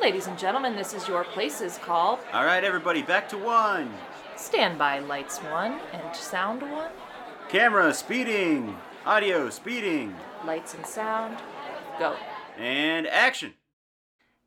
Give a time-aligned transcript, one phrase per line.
[0.00, 2.20] Ladies and gentlemen, this is your places call.
[2.32, 3.92] All right, everybody, back to one.
[4.36, 6.90] Stand by lights one and sound one.
[7.48, 10.14] Camera speeding, audio speeding,
[10.44, 11.38] Lights and sound.
[11.98, 12.14] Go.
[12.58, 13.54] and action.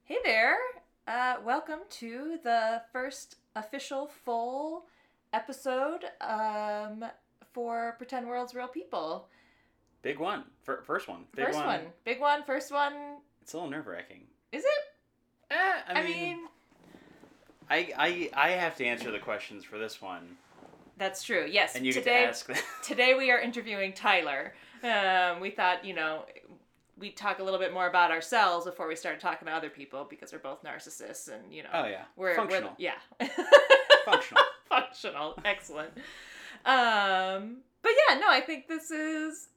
[0.04, 0.58] Hey there.
[1.08, 4.86] Uh, welcome to the first official full
[5.34, 7.04] episode um,
[7.54, 9.28] for Pretend World's Real People.
[10.04, 10.44] Big one.
[10.64, 11.26] Fir- first one.
[11.36, 11.82] Big first one.
[12.06, 12.44] Big one.
[12.44, 12.94] First one.
[13.42, 14.22] It's a little nerve wracking.
[14.52, 14.70] Is it?
[15.52, 15.56] Eh,
[15.88, 16.40] I mean,
[17.70, 20.38] I, I I have to answer the questions for this one,
[21.00, 21.48] that's true.
[21.50, 21.76] Yes.
[21.76, 22.58] and you get to ask them.
[22.84, 24.54] today we are interviewing Tyler.
[24.84, 26.26] Um, we thought, you know,
[26.98, 30.06] we'd talk a little bit more about ourselves before we started talking to other people
[30.08, 32.72] because we're both narcissists and, you know, oh yeah, we're, functional.
[32.78, 33.28] we're yeah.
[34.06, 34.44] Functional.
[34.68, 35.40] Functional.
[35.46, 35.92] Excellent.
[36.66, 39.48] Um, but yeah, no, I think this is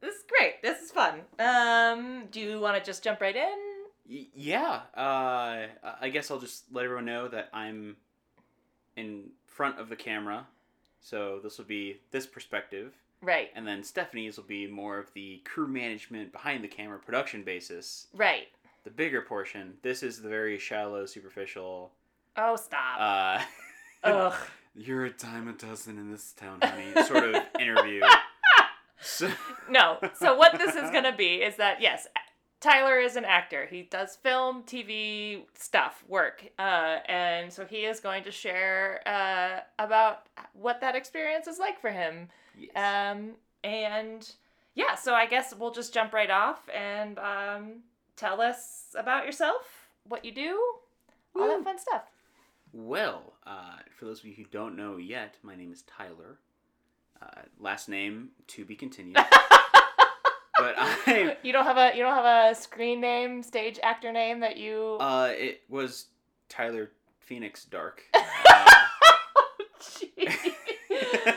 [0.00, 0.62] this is great.
[0.62, 1.22] This is fun.
[1.40, 3.67] Um, do you want to just jump right in?
[4.08, 4.80] Y- yeah.
[4.96, 5.66] Uh,
[6.00, 7.96] I guess I'll just let everyone know that I'm
[8.96, 10.46] in front of the camera,
[11.00, 12.92] so this will be this perspective.
[13.20, 13.50] Right.
[13.54, 18.06] And then Stephanie's will be more of the crew management behind the camera production basis.
[18.14, 18.46] Right.
[18.84, 21.90] The bigger portion, this is the very shallow, superficial.
[22.36, 23.00] Oh, stop.
[23.00, 23.42] Uh,
[24.04, 24.34] Ugh.
[24.76, 26.92] You're a dime a dozen in this town, honey.
[27.06, 28.00] Sort of interview.
[29.00, 29.30] So,
[29.70, 29.98] No.
[30.14, 32.08] So what this is going to be is that yes,
[32.60, 33.66] Tyler is an actor.
[33.66, 39.60] He does film, TV stuff, work, uh, and so he is going to share uh,
[39.78, 42.28] about what that experience is like for him.
[42.58, 42.70] yes.
[42.74, 44.28] Um, and
[44.74, 47.72] yeah, so I guess we'll just jump right off and um,
[48.16, 49.62] tell us about yourself,
[50.08, 50.60] what you do,
[51.36, 52.02] all that fun stuff.
[52.72, 56.38] well, uh, for those of you who don't know yet, my name is Tyler.
[57.20, 59.16] Uh, last name to be continued.
[60.58, 64.40] but I, You don't have a you don't have a screen name, stage actor name
[64.40, 64.96] that you.
[65.00, 66.06] uh, it was
[66.48, 68.02] Tyler Phoenix Dark.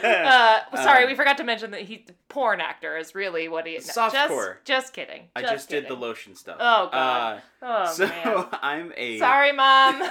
[0.03, 3.47] Uh, uh, sorry, Um, we forgot to mention that he's a porn actor is really
[3.47, 3.73] what he.
[3.73, 4.55] no, just, Softcore.
[4.65, 5.23] Just kidding.
[5.35, 6.57] I just did the lotion stuff.
[6.59, 7.41] Oh, God.
[7.61, 8.45] Uh, Oh so man.
[8.53, 9.19] I'm a.
[9.19, 10.01] Sorry, mom.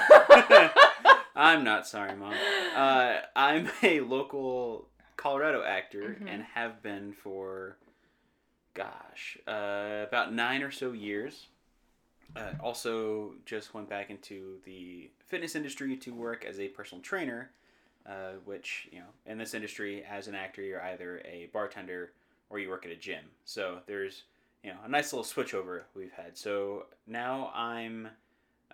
[1.34, 2.34] I'm not sorry, mom.
[2.76, 6.28] Uh, I'm a local Colorado actor Mhm.
[6.32, 7.76] and have been for,
[8.74, 11.48] gosh, uh, about nine or so years.
[12.36, 17.50] Uh, also, just went back into the fitness industry to work as a personal trainer,
[18.06, 22.12] uh, which, you know, in this industry, as an actor, you're either a bartender
[22.48, 23.24] or you work at a gym.
[23.44, 24.24] So there's,
[24.62, 26.36] you know, a nice little switch over we've had.
[26.38, 28.08] So now I'm,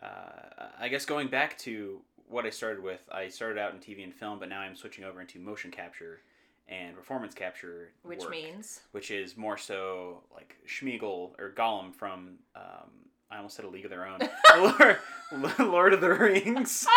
[0.02, 3.00] uh, I guess, going back to what I started with.
[3.10, 6.20] I started out in TV and film, but now I'm switching over into motion capture
[6.68, 7.90] and performance capture.
[8.02, 8.80] Which work means.
[8.92, 12.90] which is more so like Smeagol or Gollum from um,
[13.30, 14.20] I almost said A League of Their Own,
[14.58, 14.98] Lord,
[15.58, 16.86] Lord of the Rings.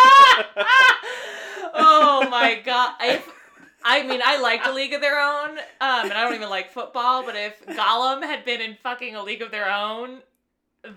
[1.74, 2.96] oh my god!
[3.02, 3.28] If
[3.84, 6.72] I mean, I liked a League of Their Own, um, and I don't even like
[6.72, 7.24] football.
[7.24, 10.20] But if Gollum had been in fucking a League of Their Own,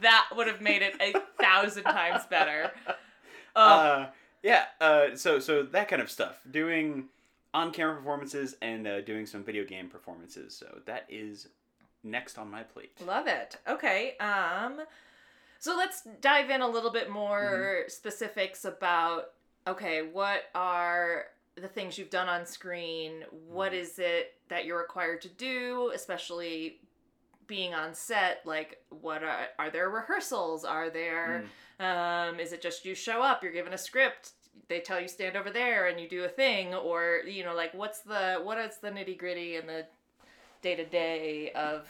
[0.00, 2.72] that would have made it a thousand times better.
[3.56, 4.06] Uh,
[4.42, 7.04] yeah, uh, so so that kind of stuff, doing
[7.54, 10.56] on-camera performances and uh, doing some video game performances.
[10.56, 11.48] So that is
[12.02, 12.92] next on my plate.
[13.06, 13.56] love it.
[13.68, 14.16] Okay.
[14.18, 14.80] Um,
[15.58, 17.40] so let's dive in a little bit more
[17.82, 17.88] Mm-hmm.
[17.88, 19.30] specifics about.
[19.66, 23.24] Okay, what are the things you've done on screen?
[23.46, 23.76] What Mhm.
[23.76, 26.80] is it that you're required to do, especially
[27.46, 28.44] being on set?
[28.44, 30.64] Like, what are are there rehearsals?
[30.64, 31.44] Are there
[31.78, 31.84] Mm.
[31.84, 34.32] um, is it just you show up, you're given a script,
[34.68, 37.74] they tell you stand over there and you do a thing, or you know, like
[37.74, 39.86] what's the what is the nitty gritty and the
[40.62, 41.88] day to day of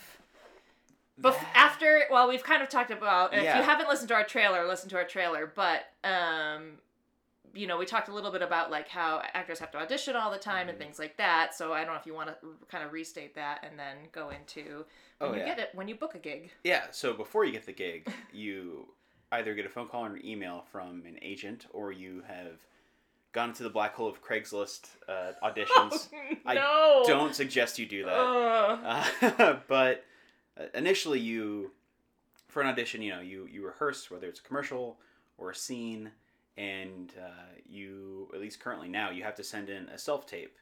[1.20, 3.58] Bef- after well we've kind of talked about if Yeah.
[3.58, 6.78] you haven't listened to our trailer listen to our trailer but um
[7.54, 10.30] you know we talked a little bit about like how actors have to audition all
[10.30, 10.80] the time and Mhm.
[10.80, 12.34] things like that so i don't know if you want to
[12.70, 14.86] kind of restate that and then go into
[15.18, 15.44] when Oh you yeah.
[15.46, 18.88] get it when you book a gig Yeah, so before you get the gig, you
[19.32, 22.60] either get a phone call or an email from an agent, or you have
[23.32, 26.08] gone into the black hole of Craigslist uh, auditions.
[26.46, 28.12] I no Don't suggest you do that.
[29.38, 30.04] Uh, but
[30.74, 31.72] initially, you,
[32.48, 34.98] for an audition, you know, you, you rehearse whether it's a commercial
[35.38, 36.10] or a scene,
[36.58, 40.56] and uh, you, at least currently now, you have to send in a self tape.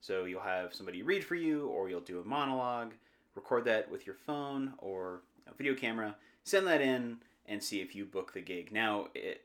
[0.00, 2.92] So you'll have somebody read for you, or you'll do a monologue,
[3.36, 7.94] record that with your phone or a video camera, send that in, and see if
[7.94, 8.72] you book the gig.
[8.72, 9.44] Now, it,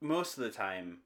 [0.00, 0.98] most of the time,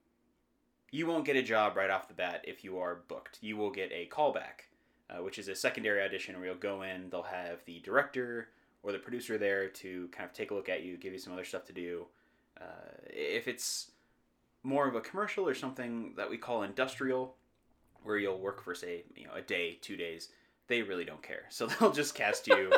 [0.90, 3.38] you won't get a job right off the bat if you are booked.
[3.40, 4.64] You will get a callback
[5.10, 8.48] uh, which is a secondary audition where you'll go in, they'll have the director
[8.82, 11.32] or the producer there to kind of take a look at you, give you some
[11.32, 12.06] other stuff to do,
[12.60, 13.90] uh, if it's
[14.62, 17.34] more of a commercial or something that we call industrial,
[18.02, 20.28] where you'll work for say you know a day, two days,
[20.68, 21.44] they really don't care.
[21.50, 22.72] So they'll just cast you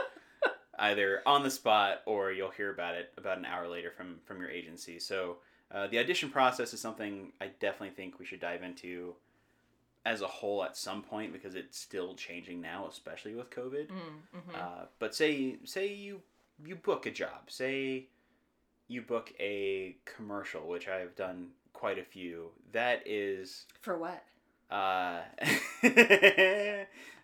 [0.79, 4.41] either on the spot or you'll hear about it about an hour later from from
[4.41, 4.99] your agency.
[4.99, 5.39] So
[5.73, 9.15] uh, the audition process is something I definitely think we should dive into
[10.05, 13.89] as a whole at some point because it's still changing now, especially with COVID.
[13.89, 14.55] Mm, mhm.
[14.55, 16.21] Uh, but say say you
[16.65, 17.49] you book a job.
[17.49, 18.07] Say
[18.89, 22.51] you book a commercial, which I've done quite a few.
[22.73, 24.23] That is For what?
[24.71, 25.21] uh,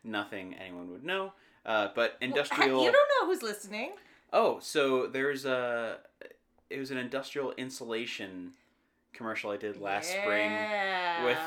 [0.05, 1.33] nothing anyone would know.
[1.65, 2.77] Uh, but industrial.
[2.79, 3.93] Well, you don't know who's listening.
[4.33, 5.99] Oh, so there's a.
[6.71, 8.53] It was an industrial insulation
[9.13, 10.51] commercial I did last spring
[11.25, 11.39] with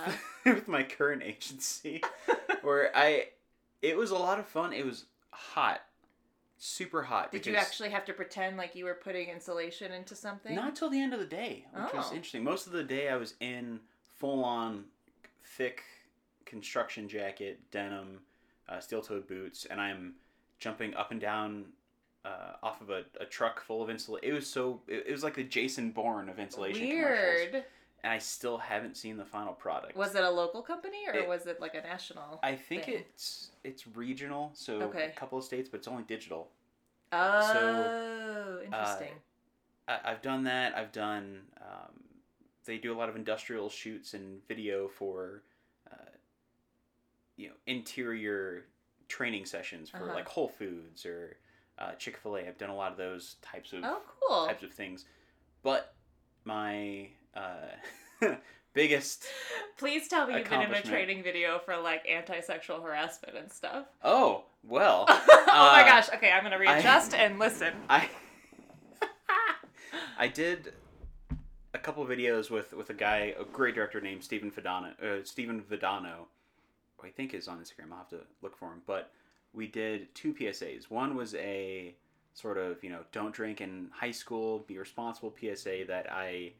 [0.45, 2.01] with my current agency,
[2.61, 3.27] where I.
[3.81, 4.71] It was a lot of fun.
[4.73, 5.81] It was hot,
[6.57, 7.31] super hot.
[7.31, 10.55] Did you actually have to pretend like you were putting insulation into something?
[10.55, 12.15] Not till the end of the day, which was Oh.
[12.15, 12.43] interesting.
[12.43, 13.79] Most of the day I was in
[14.15, 14.85] full on
[15.43, 15.83] thick
[16.45, 18.21] construction jacket, denim,
[18.69, 20.13] uh, steel toed boots, and I'm
[20.59, 21.65] jumping up and down
[22.23, 24.27] uh, off of a, a truck full of insulation.
[24.29, 27.51] It was so, it, it was like the Jason Bourne of insulation commercials.
[27.53, 27.63] Weird.
[28.03, 29.95] And I still haven't seen the final product.
[29.97, 32.39] Was it a local company or It- was it like a national?
[32.43, 32.95] I think thing?
[32.95, 35.05] it's it's regional, so Okay.
[35.05, 36.49] a couple of states, but it's only digital.
[37.11, 39.13] Oh, interesting.
[39.87, 40.75] I, I've done that.
[40.75, 41.41] I've done.
[41.61, 41.91] Um,
[42.65, 45.54] they do a lot of industrial shoots and video for, uh,
[47.37, 48.65] you know, interior
[49.07, 50.13] training sessions for Uh-huh.
[50.15, 51.37] like Whole Foods or
[51.77, 52.47] uh, Chick Fil A.
[52.47, 54.47] I've done a lot of those types of oh, cool.
[54.47, 55.05] types of things,
[55.63, 55.93] but
[56.45, 57.67] my uh,
[58.73, 59.25] biggest
[59.77, 63.85] Please tell me you've been in a training video for like anti-sexual harassment and stuff.
[64.03, 66.09] oh well oh my Uh, gosh.
[66.13, 67.73] Okay, I'm gonna readjust and listen.
[67.89, 68.09] I
[70.17, 70.73] I did
[71.73, 74.91] a couple videos with with a guy, a great director named Stephen Vidano.
[75.01, 76.27] Uh, Stephen Vidano,
[77.05, 77.91] I think is on Instagram.
[77.91, 78.81] I'll have to look for him.
[78.85, 79.11] But
[79.53, 80.89] we did two PSAs.
[80.89, 81.95] One was a
[82.33, 86.53] sort of you know don't drink in high school, be responsible PSA that I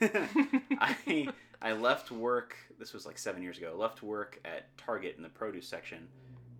[0.00, 1.28] I
[1.62, 2.56] I left work.
[2.78, 3.74] This was like seven years ago.
[3.76, 6.08] Left work at Target in the produce section.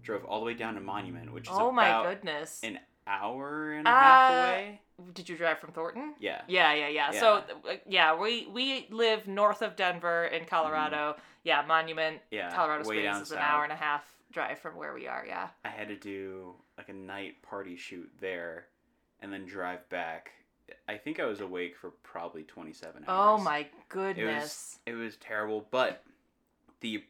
[0.03, 2.61] Drove all the way down to Monument, which is Oh my about goodness.
[2.63, 4.81] an hour and a half Uh, away.
[5.13, 6.15] Did you drive from Thornton?
[6.19, 6.41] Yeah.
[6.49, 7.13] Yeah, yeah, yeah.
[7.13, 7.21] Yeah.
[7.21, 7.35] So
[7.69, 11.17] uh, yeah, we we live north of Denver in Colorado.
[11.47, 12.19] Yeah, Monument.
[12.33, 12.53] Yeah.
[12.53, 13.39] Colorado Springs is an south.
[13.39, 14.03] hour and a half
[14.33, 15.25] drive from where we are.
[15.27, 15.49] Yeah.
[15.65, 18.67] I had to do like a night party shoot there
[19.21, 20.33] and then drive back.
[20.89, 23.09] I think I was awake for probably 27 hours.
[23.09, 24.79] Oh my It was goodness.
[24.87, 26.03] it was terrible, but
[26.81, 27.05] the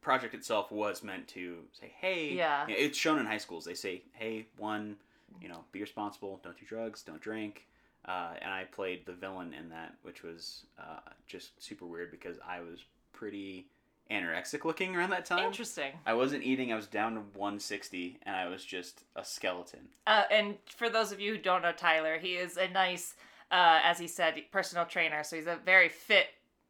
[0.00, 2.66] project itself was meant to say, "Hey, Yeah.
[2.66, 3.66] you know, it's shown in high schools.
[3.66, 4.96] They say, "Hey, one,
[5.40, 7.68] you know, be responsible, don't do drugs, don't drink."
[8.06, 12.38] Uh, and I played the villain in that, which was uh, just super weird because
[12.44, 13.68] I was pretty
[14.12, 15.46] anorexic looking around that time.
[15.46, 15.92] Interesting.
[16.06, 16.72] I wasn't eating.
[16.72, 19.80] I was down to 160, and I was just a skeleton.
[20.06, 23.14] Uh, and for those of you who don't know Tyler, he is a nice,
[23.50, 25.24] uh, as he said, personal trainer.
[25.24, 26.26] So he's a very fit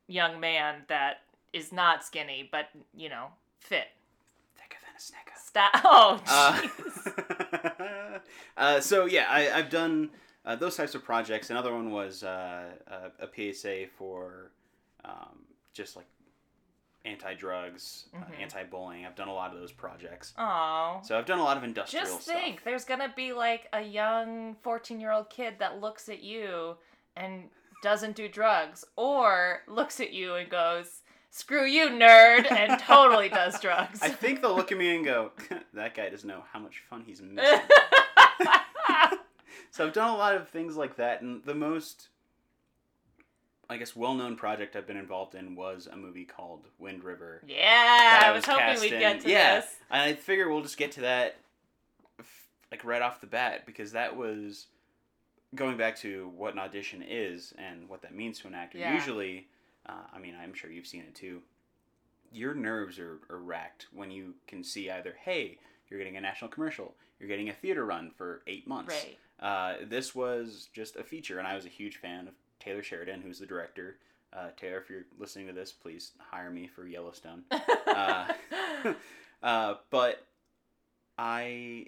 [0.07, 1.23] young man that
[1.53, 3.27] is not skinny, but you know,
[3.61, 3.89] fit.
[4.57, 5.33] Thicker than a snicker.
[5.37, 5.73] Stop.
[5.85, 8.21] Oh, Uh, jeez.
[8.57, 10.11] uh, so yeah, I, I've done
[10.45, 11.51] uh, those types of projects.
[11.51, 14.51] Another one was uh, a, a PSA for
[15.05, 15.41] um,
[15.73, 16.07] just like
[17.05, 18.41] anti-drugs, uh, Mhm.
[18.41, 19.05] anti-bullying.
[19.07, 20.33] I've done a lot of those projects.
[20.39, 21.01] Oh.
[21.05, 22.35] So I've done a lot of industrial Just stuff.
[22.37, 26.77] think, there's gonna be like a young 14 year old kid that looks at you
[27.17, 27.51] and
[27.83, 33.59] doesn't do drugs, or looks at you and goes, "Screw you, nerd," and totally does
[33.61, 34.01] drugs.
[34.01, 35.33] I think they'll look at me and go,
[35.75, 37.61] "That guy doesn't know how much fun he's missing."
[39.71, 42.09] So I've done a lot of things like that, and the most,
[43.73, 47.43] I guess, well-known project I've been involved in was a movie called Wind River.
[47.47, 49.01] yeah, that I was hoping we'd in.
[49.01, 49.67] get to yeah, this.
[49.91, 51.37] I figure we'll just get to that,
[52.71, 54.67] like right off the bat, because that was
[55.55, 58.79] going back to what an audition is and what that means to an actor.
[58.79, 58.95] Yeah.
[58.95, 59.49] Usually,
[59.87, 61.43] uh, I mean, I'm sure you've seen it too.
[62.33, 66.51] Your nerves are, are racked when you can see either, hey, you're getting a national
[66.51, 68.95] commercial, you're getting a theater run for eight months.
[68.95, 69.19] Right.
[69.39, 73.21] Uh, this was just a feature, and I was a huge fan of Taylor Sheridan,
[73.23, 73.97] who's the director.
[74.33, 77.43] Uh, Taylor, if you're listening to this, please hire me for Yellowstone.
[77.51, 78.33] Uh,
[79.43, 80.25] uh, but
[81.19, 81.87] I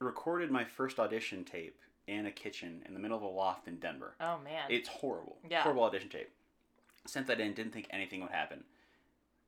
[0.00, 3.76] recorded my first audition tape in a kitchen in the middle of a loft in
[3.76, 4.14] Denver.
[4.20, 4.64] oh man.
[4.68, 5.36] It's horrible.
[5.48, 5.62] Yeah.
[5.62, 6.30] Horrible audition tape.
[7.06, 8.64] Sent that in, didn't think anything would happen.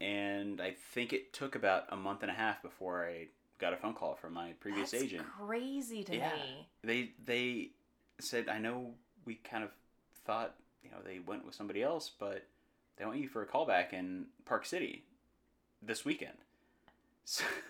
[0.00, 3.26] And I think it took about a month and a half before I
[3.58, 5.26] got a phone call from my previous That's agent.
[5.36, 6.30] crazy to Yeah.
[6.32, 6.68] me.
[6.84, 7.70] They they
[8.20, 9.70] said, I know we kind of
[10.28, 10.54] thought
[10.84, 12.44] you know they went with somebody else, but
[12.98, 15.02] they want you for a callback in Park City
[15.82, 16.34] this weekend.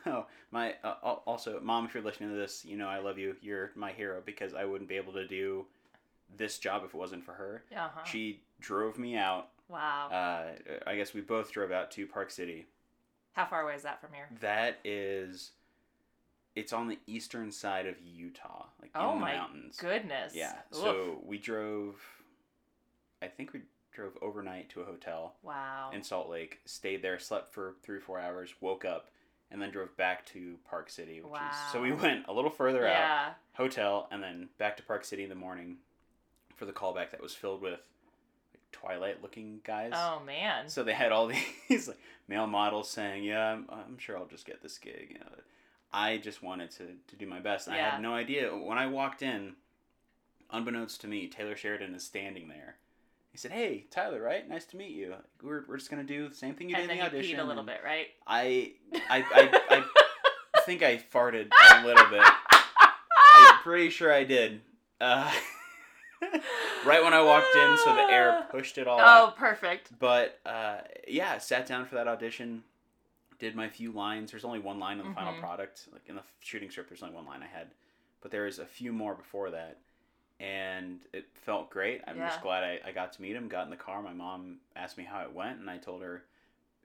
[0.05, 0.95] So my uh,
[1.27, 3.35] also mom, if you're listening to this, you know I love you.
[3.43, 5.67] You're my hero because I wouldn't be able to do
[6.37, 7.65] this job if it wasn't for her.
[7.77, 8.05] Uh-huh.
[8.05, 9.49] She drove me out.
[9.69, 10.09] wow.
[10.13, 10.45] Uh,
[10.87, 12.67] I guess we both drove out to Park City.
[13.33, 14.29] How far away is that from here?
[14.41, 15.51] That is,
[16.55, 19.77] it's on the eastern side of Utah, like Oh in the my mountains.
[19.79, 20.35] Goodness.
[20.37, 20.55] Yeah.
[20.73, 20.81] Oof.
[20.83, 21.97] So we drove.
[23.23, 23.61] I think we
[23.93, 25.91] drove overnight to a hotel wow.
[25.93, 29.11] in Salt Lake, stayed there, slept for three or four hours, woke up,
[29.51, 31.21] and then drove back to Park City.
[31.21, 35.05] Which is, so we went a little further out, hotel, and then back to Park
[35.05, 35.79] City in the morning
[36.55, 37.81] for the callback that was filled with
[38.53, 39.93] like, Twilight-looking guys.
[39.95, 40.69] Oh man.
[40.69, 41.27] So they had all
[41.69, 41.99] these like
[42.29, 45.27] male models saying, "Yeah, I'm, I'm sure I'll just get this gig." You know,
[45.93, 47.67] I just wanted to, to do my best.
[47.67, 49.55] And I had no idea when I walked in.
[50.51, 52.77] Unbeknownst to me, Taylor Sheridan is standing there.
[53.39, 54.49] He said, "Hey, Tyler, right?
[54.49, 55.15] Nice to meet you.
[55.45, 57.39] We're, we're just gonna do the same thing you and did in the you audition."
[57.39, 58.09] a little bit, right?
[58.27, 58.73] I,
[59.09, 59.85] I, I,
[60.57, 62.21] I think I farted a little bit.
[62.21, 64.61] I'm pretty sure I did.
[65.01, 65.33] Uh,
[66.85, 69.29] right when I walked in, so the air pushed it all out.
[69.29, 69.97] Oh, perfect.
[70.01, 72.65] But uh, yeah, sat down for that audition,
[73.39, 74.33] did my few lines.
[74.33, 75.39] There's only one line in the final Mhm.
[75.41, 75.87] product.
[75.93, 77.69] Like in the shooting script, there's only one line I had,
[78.21, 79.79] but there is a few more before that,
[80.41, 82.01] and it felt great.
[82.07, 83.49] I'm just glad I, I got to meet him.
[83.49, 84.03] Got in the car.
[84.03, 86.23] My mom asked me how it went, and I told her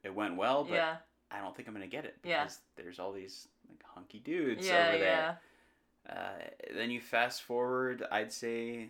[0.04, 0.96] it went well, but yeah.
[1.32, 2.44] I don't think I'm gonna get it Yeah.
[2.44, 5.00] because there's all these like hunky dudes Yeah, over yeah.
[5.00, 5.40] there.
[6.10, 8.90] Uh, then you fast forward, I'd say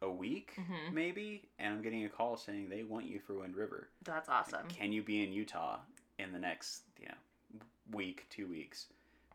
[0.00, 0.92] a week Mhm.
[0.92, 3.88] maybe, and I'm getting a call saying they want you for Wind River.
[4.02, 4.68] That's Like, awesome.
[4.68, 5.78] Can you be in Utah
[6.18, 7.60] in the next you know
[7.92, 8.88] week, two weeks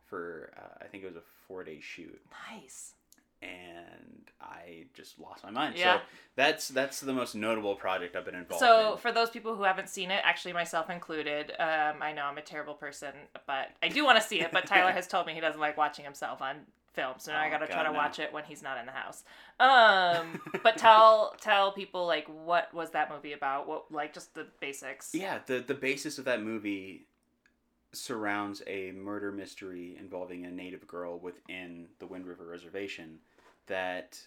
[0.08, 2.20] for uh, I think it was a four day shoot,
[2.52, 2.94] Nice.
[3.42, 5.76] And I just lost my mind.
[5.78, 5.98] Yeah.
[5.98, 6.02] So
[6.36, 8.98] that's that's the most notable project I've been involved So, in.
[9.00, 12.42] for those people who haven't seen it, actually myself included, um, I know I'm a
[12.42, 13.14] terrible person,
[13.46, 14.52] but I do want to see it.
[14.52, 16.58] But Tyler has told me he doesn't like watching himself on
[16.94, 17.96] film, so now I Oh, got to try to no.
[17.98, 19.24] watch it when he's not in the house.
[19.60, 23.68] Um, but tell tell people like what was that movie about?
[23.68, 25.14] What like just the basics?
[25.14, 27.06] Yeah, the the basis of that movie
[27.98, 33.20] surrounds a murder mystery involving a native girl within the Wind River Reservation
[33.68, 34.20] that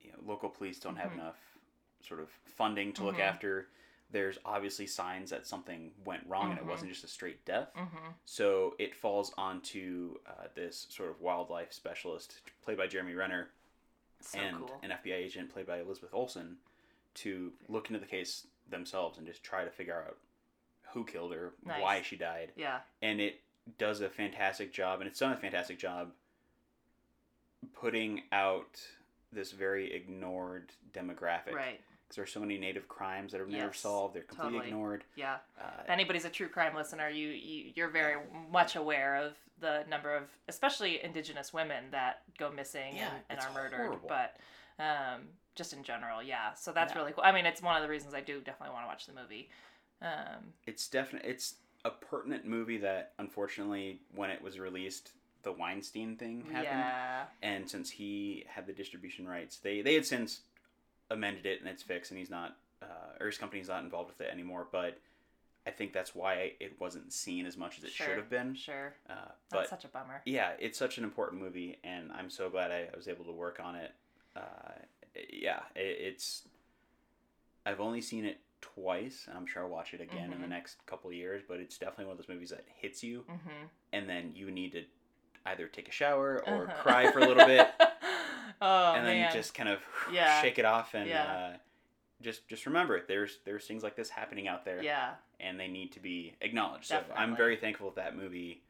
[0.00, 1.14] you know, local police don't have Mhm.
[1.14, 1.58] enough
[2.00, 3.20] sort of funding to look Mhm.
[3.20, 3.68] after.
[4.10, 6.62] There's obviously signs that something went wrong and Mhm.
[6.62, 7.72] it wasn't just a straight death.
[7.74, 8.12] Mm-hmm.
[8.24, 13.50] So it falls onto uh, this sort of wildlife specialist played by Jeremy Renner
[14.20, 14.80] So and cool.
[14.82, 16.58] an FBI agent played by Elizabeth Olsen
[17.14, 20.18] to look into the case themselves and just try to figure out
[20.92, 21.82] who killed her, Nice.
[21.82, 22.52] why she died.
[22.56, 22.78] Yeah.
[23.02, 23.40] And it
[23.78, 26.10] does a fantastic job, and it's done a fantastic job
[27.74, 28.80] putting out
[29.32, 31.52] this very ignored demographic.
[31.52, 31.80] Right.
[32.04, 34.68] Because there's so many native crimes that are never Yes, solved, they're completely totally.
[34.68, 35.04] ignored.
[35.16, 35.36] Yeah.
[35.60, 38.16] Uh, if anybody's a true crime listener, you, you you're very
[38.50, 43.40] much aware of the number of especially indigenous women that go missing Yeah, and, and
[43.40, 43.76] are murdered.
[43.76, 44.08] horrible.
[44.08, 44.36] But
[44.82, 45.22] um,
[45.54, 46.54] just in general, yeah.
[46.54, 47.00] So that's Yeah.
[47.00, 47.24] really cool.
[47.24, 49.50] I mean, it's one of the reasons I do definitely want to watch the movie.
[50.00, 55.10] Um, it's definitely it's a pertinent movie that unfortunately when it was released
[55.42, 56.64] the Weinstein thing happened.
[56.64, 57.24] yeah.
[57.42, 60.40] and since he had the distribution rights, they they had since
[61.10, 62.86] amended it and it's fixed, and he's not, uh,
[63.20, 64.66] or his company's not involved with it anymore.
[64.70, 64.98] But
[65.66, 68.06] I think that's why it wasn't seen as much as it Sure.
[68.06, 68.54] should have been.
[68.54, 68.94] Sure.
[69.08, 70.22] Uh, That's but such a bummer.
[70.26, 73.32] yeah, it's such an important movie, and I'm so glad I, I was able to
[73.32, 73.92] work on it.
[74.36, 74.72] Uh,
[75.32, 76.42] yeah, it, it's.
[77.66, 79.24] I've only seen it twice.
[79.28, 80.50] and I'm sure I'll watch it again in the Mhm.
[80.50, 83.66] next couple of years, but it's definitely one of those movies that hits you, Mm-hmm.
[83.92, 84.84] and then you need to
[85.46, 86.82] either take a shower or Uh-huh.
[86.82, 87.68] cry for a little bit
[88.60, 89.32] oh and then man.
[89.32, 89.80] just kind of
[90.12, 90.40] Yeah.
[90.42, 91.24] shake it off and Yeah.
[91.54, 91.56] uh,
[92.20, 93.06] just just remember it.
[93.08, 95.14] there's there's things like this happening out there yeah.
[95.40, 98.62] and they need to be acknowledged so i'm very thankful that that movie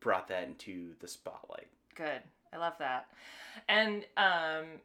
[0.00, 2.22] brought that into the spotlight Good.
[2.52, 3.08] I love that.
[3.68, 4.80] And um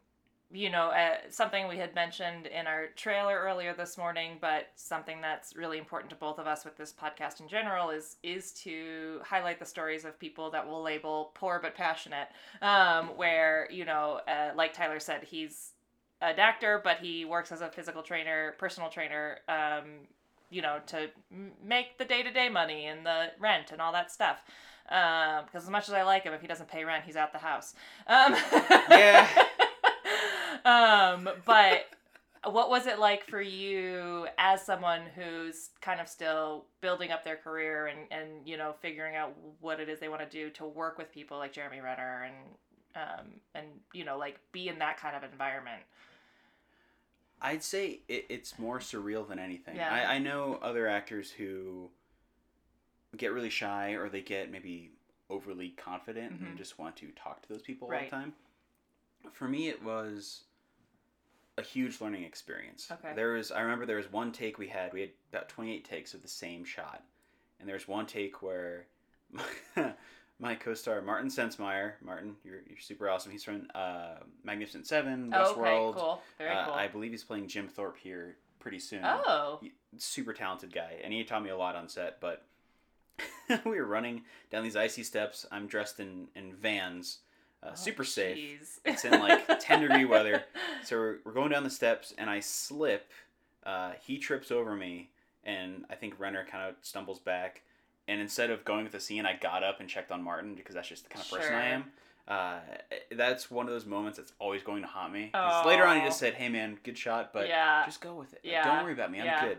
[0.51, 5.21] you know, uh, something we had mentioned in our trailer earlier this morning, but something
[5.21, 9.19] that's really important to both of us with this podcast in general is is to
[9.23, 12.29] highlight the stories of people that we'll label poor but passionate.
[12.61, 15.73] Um, where you know, uh, like Tyler said, he's
[16.21, 19.39] an actor, but he works as a physical trainer, personal trainer.
[19.47, 20.07] Um,
[20.51, 21.09] you know, to
[21.63, 24.43] make the day to day money and the rent and all that stuff.
[24.89, 27.31] Um, because as much as I like him, if he doesn't pay rent, he's out
[27.31, 27.75] the house.
[28.07, 28.35] Um,
[28.89, 29.27] Yeah.
[30.65, 31.87] Um, but
[32.45, 37.35] what was it like for you as someone who's kind of still building up their
[37.35, 40.65] career and, and you know figuring out what it is they want to do to
[40.65, 42.35] work with people like Jeremy Renner and
[42.95, 43.25] um,
[43.55, 45.81] and you know like be in that kind of environment?
[47.41, 49.77] I'd say it, it's more surreal than anything.
[49.77, 49.93] Yeah.
[49.93, 51.89] I, I know other actors who
[53.17, 54.91] get really shy or they get maybe
[55.29, 56.47] overly confident Mhm.
[56.49, 58.33] and just want to talk to those people all the time.
[59.31, 60.41] For me, it was
[61.57, 62.89] a huge learning experience.
[62.91, 63.13] Okay.
[63.15, 64.93] There was, I remember there was one take we had.
[64.93, 67.03] We had about twenty eight takes of the same shot,
[67.59, 68.85] and there was one take where
[69.31, 69.43] my,
[70.39, 73.31] my co-star Martin Sensmeier, Martin, you're you're super awesome.
[73.31, 75.95] He's from uh, Magnificent Seven, Oh, okay, Westworld.
[75.95, 76.21] cool.
[76.37, 76.73] Very Uh, cool.
[76.73, 79.01] I believe he's playing Jim Thorpe here pretty soon.
[79.03, 79.59] oh,
[79.97, 82.19] Super talented guy, and he taught me a lot on set.
[82.21, 82.45] But
[83.65, 84.21] we were running
[84.51, 85.45] down these icy steps.
[85.51, 87.19] I'm dressed in in Vans,
[87.63, 88.37] uh, Oh, super safe.
[88.37, 88.79] jeez.
[88.85, 90.43] It's in, like, 10 degree weather.
[90.85, 93.11] So we're, we're going down the steps, and I slip.
[93.65, 95.09] Uh, he trips over me,
[95.43, 97.63] and I think Renner kind of stumbles back.
[98.07, 100.73] And instead of going with the scene, I got up and checked on Martin because
[100.75, 101.83] that's just the kind of person I am.
[102.27, 102.59] Uh,
[103.11, 105.31] that's one of those moments that's always going to haunt me.
[105.33, 108.31] 'Cause Later on, he just said, "Hey, man, good shot, but yeah, just go with
[108.33, 108.39] it.
[108.45, 109.19] Like, Don't worry about me.
[109.19, 109.45] I'm yeah.
[109.47, 109.57] good."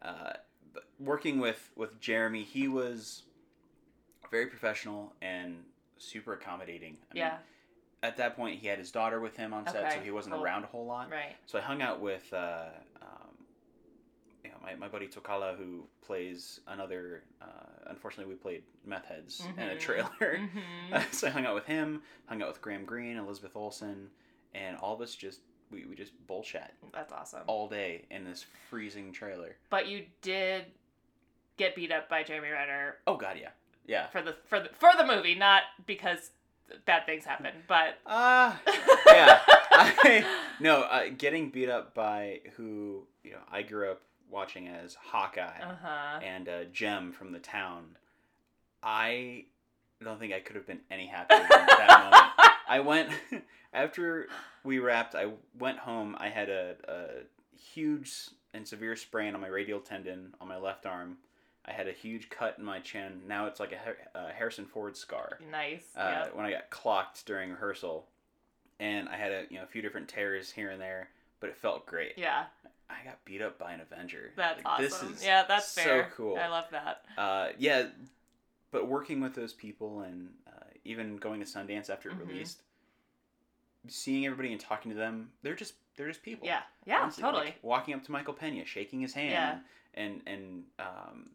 [0.00, 0.32] Uh,
[0.98, 3.24] working with with Jeremy, he was
[4.30, 5.64] very professional and
[6.04, 6.96] super accommodating.
[7.10, 7.38] I mean, yeah,
[8.02, 10.44] at that point he had his daughter with him on set, so he wasn't cool.
[10.44, 11.10] around a whole lot.
[11.10, 11.36] right.
[11.46, 12.66] So I hung out with, uh,
[13.02, 13.30] um,
[14.44, 17.22] you know, my, my buddy Tokala, who plays another.
[17.40, 17.46] Uh,
[17.86, 19.80] unfortunately, we played meth heads in a Mhm.
[19.80, 20.10] trailer.
[20.92, 21.12] Mhm.
[21.14, 24.10] so I hung out with him, hung out with Graham Greene, Elizabeth Olsen,
[24.54, 27.40] and all of us just we, we just bullshit That's awesome.
[27.46, 29.56] all day in this freezing trailer.
[29.70, 30.66] But you did
[31.56, 33.48] get beat up by Jeremy Renner Oh God, yeah,
[33.86, 34.08] yeah.
[34.08, 36.30] for the for the for the movie, not because
[36.84, 38.60] bad things happen, but Ah,
[39.06, 39.40] yeah.
[39.70, 40.24] I,
[40.60, 45.60] no, uh, getting beat up by who you know I grew up watching as Hawkeye
[45.62, 46.20] uh huh.
[46.22, 47.96] and uh, Jem from the town.
[48.82, 49.44] I
[50.02, 52.52] don't think I could have been any happier than that moment.
[52.68, 53.10] I went
[53.72, 54.28] after
[54.62, 55.14] we wrapped.
[55.14, 56.16] I went home.
[56.18, 58.12] I had a, a huge
[58.52, 61.18] and severe sprain on my radial tendon on my left arm.
[61.66, 63.22] I had a huge cut in my chin.
[63.26, 65.84] Now it's like a, Har- uh Harrison Ford scar Nice.
[65.96, 66.26] uh, yeah.
[66.34, 68.06] when I got clocked during rehearsal,
[68.80, 71.08] and I had a you know a few different tears here and there,
[71.40, 72.12] but it felt great.
[72.16, 72.44] Yeah,
[72.90, 74.32] I got beat up by an Avenger.
[74.36, 75.08] that's Like, awesome.
[75.12, 76.12] This is yeah, that's so fair.
[76.16, 76.36] cool.
[76.38, 77.04] I love that.
[77.16, 77.86] Uh, yeah,
[78.70, 82.28] but working with those people and uh, even going to Sundance after it Mhm.
[82.28, 82.60] released,
[83.88, 86.46] seeing everybody and talking to them, they're just they're just people.
[86.46, 87.44] Yeah, yeah, Honestly, totally.
[87.46, 90.02] like, walking up to Michael Pena, shaking his hand, Yeah.
[90.02, 91.30] and and um,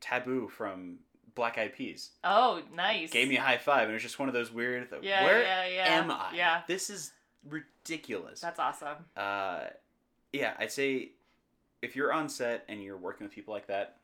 [0.00, 0.98] Taboo from
[1.34, 3.10] Black Eyed Peas oh, nice.
[3.10, 4.88] gave me a high five, and it was just one of those weird.
[5.02, 5.84] Yeah, where yeah, yeah.
[5.98, 6.32] am I?
[6.34, 7.12] Yeah, This is
[7.48, 8.40] ridiculous.
[8.40, 8.96] that's awesome.
[9.16, 9.64] uh,
[10.32, 11.10] yeah, I'd say
[11.82, 13.96] if you're on set and you're working with people like that,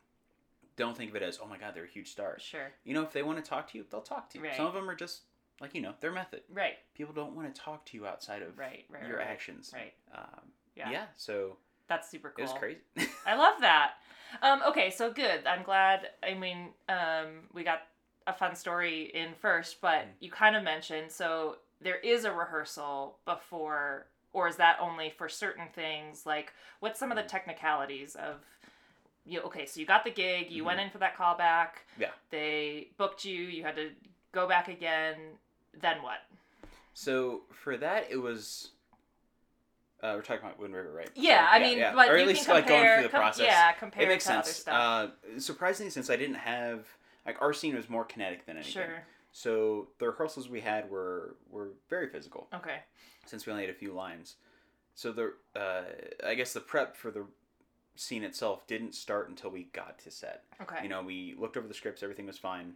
[0.76, 2.42] don't think of it as, oh my god, they're a huge stars.
[2.42, 2.70] Sure.
[2.84, 4.44] You know, if they want to talk to you, they'll talk to you.
[4.44, 4.56] Right.
[4.56, 5.22] Some of them are just
[5.60, 6.42] like you know their method.
[6.52, 6.74] Right.
[6.94, 8.84] People don't want to talk to you outside of Right.
[8.88, 9.06] Right.
[9.06, 9.72] your right, actions.
[9.74, 9.92] Right.
[10.14, 10.40] Um,
[10.76, 10.90] Yeah.
[10.90, 11.04] yeah.
[11.16, 11.56] So
[11.88, 12.44] That's super cool.
[12.44, 12.80] it was crazy.
[13.26, 13.92] I love that.
[14.42, 15.46] Um, okay, so good.
[15.46, 16.10] I'm glad.
[16.22, 17.82] I mean, um, we got
[18.26, 20.12] a fun story in first, but Mm.
[20.20, 25.28] you kind of mentioned so there is a rehearsal before, or is that only for
[25.28, 26.26] certain things?
[26.26, 27.28] Like, what's some of the Mm.
[27.28, 28.44] technicalities of?
[29.24, 29.66] You okay?
[29.66, 30.50] So you got the gig.
[30.50, 30.66] You Mhm.
[30.66, 31.84] went in for that callback.
[31.98, 32.12] Yeah.
[32.30, 33.36] They booked you.
[33.44, 33.94] You had to
[34.32, 35.38] go back again.
[35.74, 36.20] Then what?
[36.92, 38.72] so for that, it was.
[40.02, 41.10] Uh, we're talking about Wind River, right?
[41.14, 41.94] Yeah, So, I mean, yeah.
[41.94, 43.44] but or at you least like going through the com- process.
[43.46, 44.56] yeah, compare it makes to other sense.
[44.56, 44.74] stuff.
[45.34, 46.86] Uh, surprisingly, since I didn't have
[47.26, 48.72] like our scene was more kinetic than anything.
[48.72, 49.02] sure.
[49.32, 52.78] So the rehearsals we had were were very physical Okay.
[53.26, 54.36] since we only had a few lines.
[54.94, 55.82] So the uh,
[56.26, 57.26] I guess the prep for the
[57.94, 60.44] scene itself didn't start until we got to set.
[60.62, 60.82] Okay.
[60.82, 62.72] You know, we looked over the scripts, everything was fine,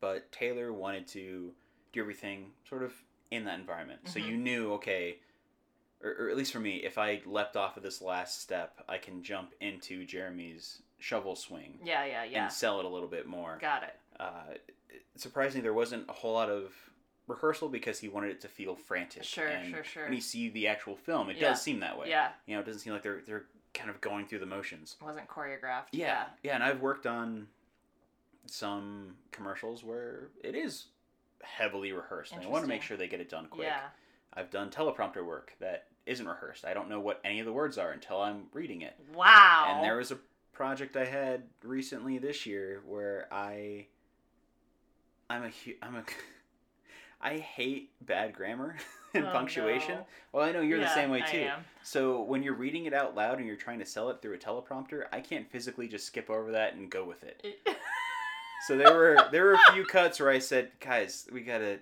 [0.00, 1.50] but Taylor wanted to
[1.92, 2.94] do everything sort of
[3.32, 4.00] in that environment.
[4.04, 4.26] So Mhm.
[4.28, 5.18] you knew, okay,
[6.02, 8.98] or, or at least for me, if I leapt off of this last step, I
[8.98, 12.04] can jump into Jeremy's shovel swing yeah.
[12.04, 12.24] Yeah.
[12.24, 12.42] Yeah.
[12.44, 13.96] and sell it a little bit more Got it.
[14.18, 14.54] uh,
[15.16, 16.72] surprisingly, there wasn't a whole lot of
[17.26, 19.22] rehearsal because he wanted it to feel frantic.
[19.24, 20.04] Sure, and sure, sure.
[20.04, 21.50] When you see the actual film, it Yeah.
[21.50, 22.08] does seem that way.
[22.08, 22.30] Yeah.
[22.46, 24.96] You know, it doesn't seem like they're they're kind of going through the motions.
[25.00, 25.86] wasn't choreographed.
[25.92, 27.46] Yeah, yeah, and I've worked on
[28.46, 30.86] some commercials where it is
[31.42, 33.68] heavily rehearsed, and I want to make sure they get it done quick.
[33.68, 33.80] Yeah.
[34.34, 36.64] I've done teleprompter work that isn't rehearsed.
[36.64, 38.94] I don't know what any of the words are until I'm reading it.
[39.14, 39.74] Wow.
[39.74, 40.18] And there was a
[40.52, 43.86] project I had recently this year where I
[45.28, 45.50] I'm a
[45.82, 46.04] I'm a
[47.22, 48.76] I hate bad grammar
[49.14, 49.96] and Oh, punctuation.
[49.96, 50.06] no.
[50.32, 51.38] Well, I know you're the same way I too.
[51.38, 51.64] am.
[51.82, 54.38] So when you're reading it out loud and you're trying to sell it through a
[54.38, 57.44] teleprompter, I can't physically just skip over that and go with it.
[58.66, 61.78] So there were there were a few cuts where I said, "Guys, we gotta.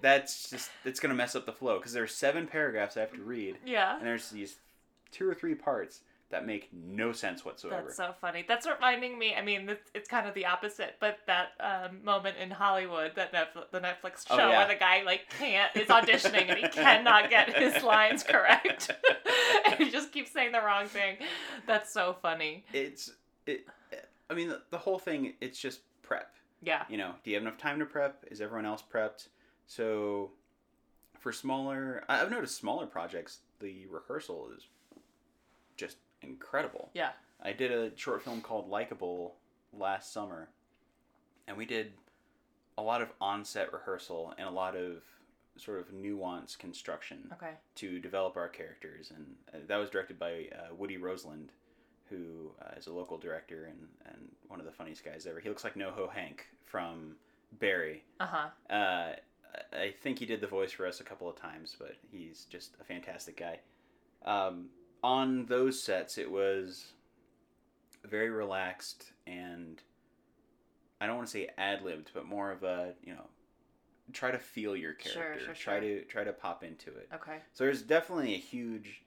[0.00, 3.22] That's just it's gonna mess up the flow because there's seven paragraphs I have to
[3.22, 3.96] read, yeah.
[3.96, 4.56] and there's these
[5.12, 7.84] two or three parts that make no sense whatsoever.
[7.84, 8.44] That's so funny.
[8.46, 9.34] That's reminding me.
[9.34, 13.32] I mean, it's, it's kind of the opposite, but that um, moment in Hollywood, that
[13.32, 14.58] Netflix, the Netflix Oh, show yeah.
[14.58, 18.90] where the guy like can't is auditioning and he cannot get his lines correct,
[19.66, 21.16] and he just keeps saying the wrong thing.
[21.66, 22.64] That's so funny.
[22.74, 23.12] it's
[23.46, 23.66] it.
[24.30, 25.32] I mean, the, the whole thing.
[25.40, 26.34] It's just prep.
[26.62, 26.82] Yeah.
[26.90, 28.24] You know, do you have enough time to prep?
[28.30, 29.28] Is everyone else prepped?
[29.68, 30.30] So,
[31.20, 34.64] for smaller, I've noticed smaller projects, the rehearsal is
[35.76, 36.90] just incredible.
[36.94, 37.10] Yeah.
[37.42, 39.34] I did a short film called Likeable
[39.72, 40.48] last summer,
[41.46, 41.92] and we did
[42.76, 45.02] a lot of on-set rehearsal and a lot of
[45.56, 47.52] sort of nuance construction Okay.
[47.76, 51.50] to develop our characters, and uh, that was directed by uh, Woody Roseland,
[52.08, 55.40] who uh, is a local director and, and one of the funniest guys ever.
[55.40, 57.16] He looks like NoHo Hank from
[57.60, 58.02] Barry.
[58.18, 58.74] Uh huh.
[58.74, 59.12] Uh,
[59.72, 62.76] I think he did the voice for us a couple of times, but he's just
[62.80, 63.60] a fantastic guy.
[64.24, 64.66] Um,
[65.02, 66.92] on those sets, it was
[68.04, 69.82] very relaxed and
[71.00, 73.26] I don't want to say ad libbed, but more of a you know
[74.12, 75.80] try to feel your Sure, character, sure, try sure.
[75.80, 77.08] to try to pop into it.
[77.14, 77.38] Okay.
[77.52, 79.02] So there's definitely a huge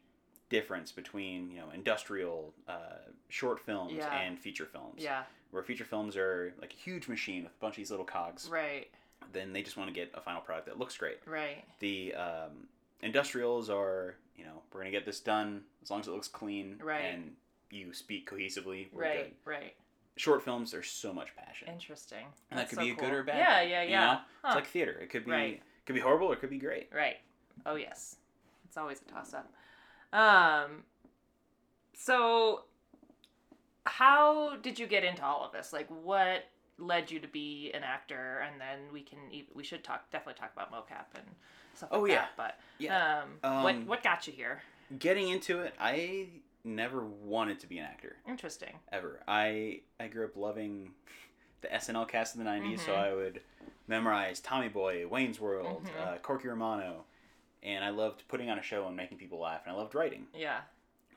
[0.50, 3.00] difference between you know industrial uh,
[3.30, 4.14] short films Yeah.
[4.20, 5.02] and feature films.
[5.04, 5.24] Yeah.
[5.52, 8.48] Where feature films are like a huge machine with a bunch of these little cogs
[8.50, 8.88] Right.
[9.34, 11.20] Then they just want to get a final product that looks great.
[11.26, 11.64] Right.
[11.80, 12.68] The um,
[13.02, 16.80] industrials are, you know, we're gonna get this done as long as it looks clean
[16.84, 17.02] Right.
[17.14, 17.32] and
[17.70, 18.88] you speak cohesively.
[18.92, 19.24] We're Right.
[19.46, 19.50] good.
[19.50, 19.76] Right.
[20.18, 22.26] Short films, there's so much passion, Interesting.
[22.50, 23.38] and that could so be a good or bad.
[23.38, 23.60] Yeah.
[23.62, 23.82] thing, Yeah.
[23.84, 24.06] you Yeah.
[24.06, 24.20] know?
[24.42, 24.48] Huh.
[24.48, 25.00] It's like theater.
[25.00, 25.64] It could be Right.
[25.86, 26.90] could be horrible or it could be great.
[26.94, 27.18] Right.
[27.66, 28.18] Oh yes.
[28.66, 29.52] It's always a toss up.
[30.14, 30.84] Um
[31.94, 32.66] so
[33.86, 35.72] how did you get into all of this?
[35.74, 36.44] Like what
[36.82, 39.20] led you to be an actor and then we can
[39.54, 41.24] we should talk definitely talk about mocap and
[41.74, 42.16] stuff like Oh, yeah.
[42.16, 42.30] that.
[42.36, 43.22] But Yeah.
[43.24, 43.30] um,
[43.64, 44.62] what Um, what got you here?
[45.00, 46.28] Getting into it, I
[46.64, 48.78] never wanted to be an actor Interesting.
[48.92, 49.22] ever.
[49.28, 50.94] I I grew up loving
[51.62, 52.98] the SNL cast in the '90s, so Mhm.
[52.98, 53.42] I would
[53.88, 56.00] memorize Tommy Boy, Wayne's World, Mhm.
[56.02, 57.06] uh, Corky Romano,
[57.64, 60.28] and I loved putting on a show and making people laugh, and I loved writing.
[60.34, 60.62] Yeah.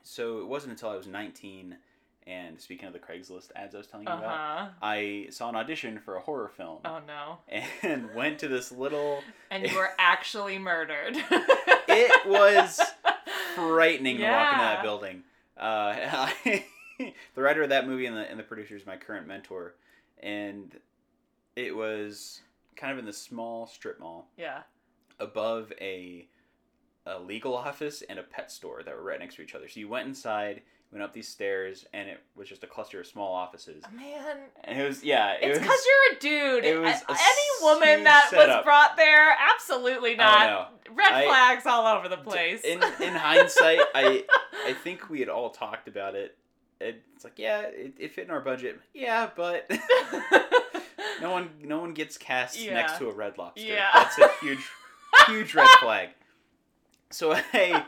[0.03, 1.77] So it wasn't until I was 19,
[2.27, 4.71] and speaking of the Craigslist ads I was telling you Uh about.
[4.81, 7.37] I saw an audition for a horror film Oh no.
[7.81, 9.21] and went to this little.
[9.51, 11.17] And you were actually murdered.
[11.87, 12.81] It was
[13.53, 15.23] frightening to walk into that building.
[15.55, 16.29] Uh,
[17.35, 19.75] the writer of that movie and the and the producer is my current mentor,
[20.21, 20.77] and
[21.55, 22.41] it was
[22.75, 24.63] kind of in this small strip mall Yeah.
[25.19, 26.27] above a
[27.05, 29.67] a legal office and a pet store that were right next to each other.
[29.69, 33.07] So you went inside, went up these stairs, and it was just a cluster of
[33.07, 33.83] small offices.
[33.85, 36.65] Oh, man, And it was yeah, it It's because you're a dude.
[36.65, 40.49] it was A- Any woman that was brought there, absolutely not.
[40.49, 42.61] Oh, Red I- flags all over the place.
[42.61, 44.23] In in hindsight, I
[44.65, 46.37] I think we had all talked about it.
[46.79, 48.79] It's like yeah, it, it fit in our budget.
[48.93, 49.69] Yeah, but
[51.21, 52.73] no one no one gets cast Yeah.
[52.73, 53.65] next to a red lobster.
[53.65, 53.89] Yeah.
[53.93, 54.69] That's a huge
[55.27, 56.09] huge red flag.
[57.11, 57.85] So I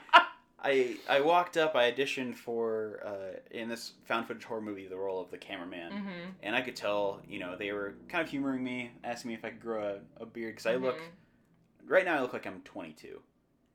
[0.67, 1.75] I I walked up.
[1.75, 5.91] I auditioned for uh, in this found footage horror movie the role of the cameraman,
[5.91, 6.09] hmm
[6.43, 9.45] and I could tell you know they were kind of humoring me, asking me if
[9.45, 11.87] I could grow a, a beard because I look Mm-hmm.
[11.93, 13.19] right now I look like I'm 22.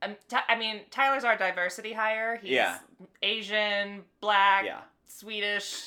[0.03, 2.37] Um, Ty- I mean, Tyler's our diversity hire.
[2.43, 2.79] He's Yeah.
[3.23, 5.85] Asian, black, Yeah, Swedish,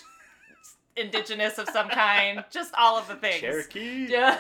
[0.96, 3.42] indigenous of some kind, just all of the things.
[3.42, 4.08] Cherokee.
[4.10, 4.38] Yeah,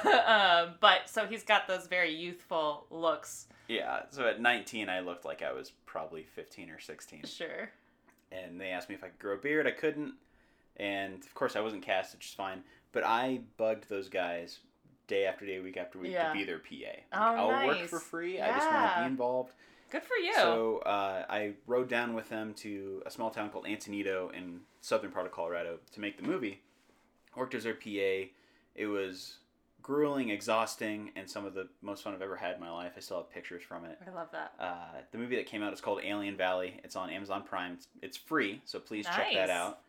[0.67, 3.47] um, but so he's got those very youthful looks.
[3.67, 7.23] Yeah, so at 19, I looked like I was probably 15 or 16.
[7.25, 7.69] Sure.
[8.33, 9.65] And they asked me if I could grow a beard.
[9.65, 10.13] I couldn't.
[10.75, 12.63] And of course, I wasn't cast, which is fine.
[12.91, 14.59] But I bugged those guys
[15.07, 16.27] day after day, week after week Yeah.
[16.27, 16.73] to be their PA.
[16.85, 18.41] Like, Oh, I'll work for free.
[18.41, 19.53] I just want to be involved.
[19.89, 20.33] Good for you.
[20.33, 25.11] So uh, I rode down with them to a small town called Antonito in southern
[25.11, 26.59] part of Colorado to make the movie.
[27.37, 28.29] Worked as their PA.
[28.75, 29.37] It was
[29.85, 32.93] grueling, exhausting, and some of the most fun I've ever had in my life.
[32.97, 33.99] I still have pictures from it.
[34.07, 34.53] I love that.
[34.59, 36.79] Uh, the movie that came out is called Alien Valley.
[36.83, 37.73] It's on Amazon Prime.
[37.73, 39.81] It's, it's free, so please check that out.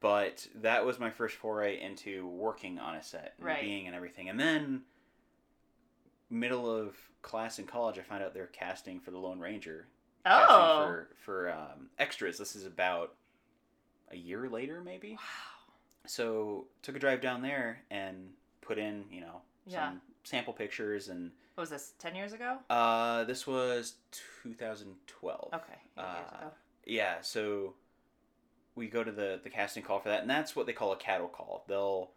[0.00, 3.62] But that was my first foray into working on a set and Right.
[3.62, 4.28] being and everything.
[4.30, 4.82] And then,
[6.28, 9.86] middle of class in college, I found out they're casting for the Lone Ranger.
[10.26, 10.86] Oh.
[10.86, 12.36] For for um, extras.
[12.36, 13.14] This is about
[14.10, 15.12] a year later, maybe.
[15.12, 15.18] Wow.
[16.06, 18.30] So took a drive down there and
[18.64, 19.90] put in, you know, Yeah.
[19.90, 21.92] some sample pictures and What was this?
[21.98, 22.58] Ten years ago?
[22.70, 23.94] uh, this was
[24.42, 25.50] 2012.
[25.54, 25.78] Okay.
[25.96, 26.48] Uh.
[26.86, 27.74] Yeah, so
[28.74, 30.96] we go to the the casting call for that, and that's what they call a
[30.96, 31.64] cattle call.
[31.68, 32.10] They'll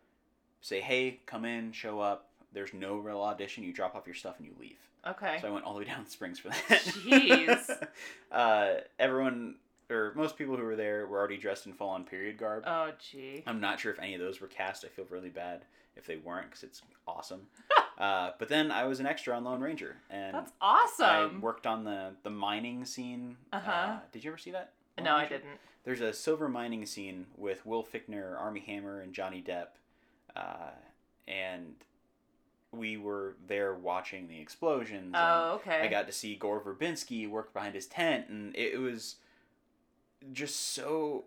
[0.61, 3.63] say, "Hey, come in, show up." There's no real audition.
[3.63, 4.79] You drop off your stuff and you leave.
[5.05, 5.37] Okay.
[5.41, 6.81] So I went all the way down to Springs for that.
[6.81, 7.87] Jeez.
[8.31, 9.55] uh, everyone
[9.89, 12.63] or most people who were there were already dressed in full on period garb.
[12.65, 13.43] Oh, gee.
[13.47, 14.83] I'm not sure if any of those were cast.
[14.83, 15.63] I feel really bad
[15.97, 17.41] if they weren't because it's awesome.
[17.97, 21.05] uh, but then I was an extra on Lone Ranger, and That's awesome.
[21.05, 23.37] I worked on the the mining scene.
[23.51, 23.71] Uh-huh.
[23.71, 24.73] Uh, did you ever see that?
[24.97, 25.59] Lone no, I didn't.
[25.83, 29.67] There's a silver mining scene with Will Fichtner, Armie Hammer, and Johnny Depp,
[30.35, 30.71] uh,
[31.27, 31.75] and
[32.71, 35.13] we were there watching the explosions.
[35.17, 35.81] Oh, okay.
[35.81, 39.15] I got to see Gore Verbinski work behind his tent, and it, was
[40.33, 41.25] just so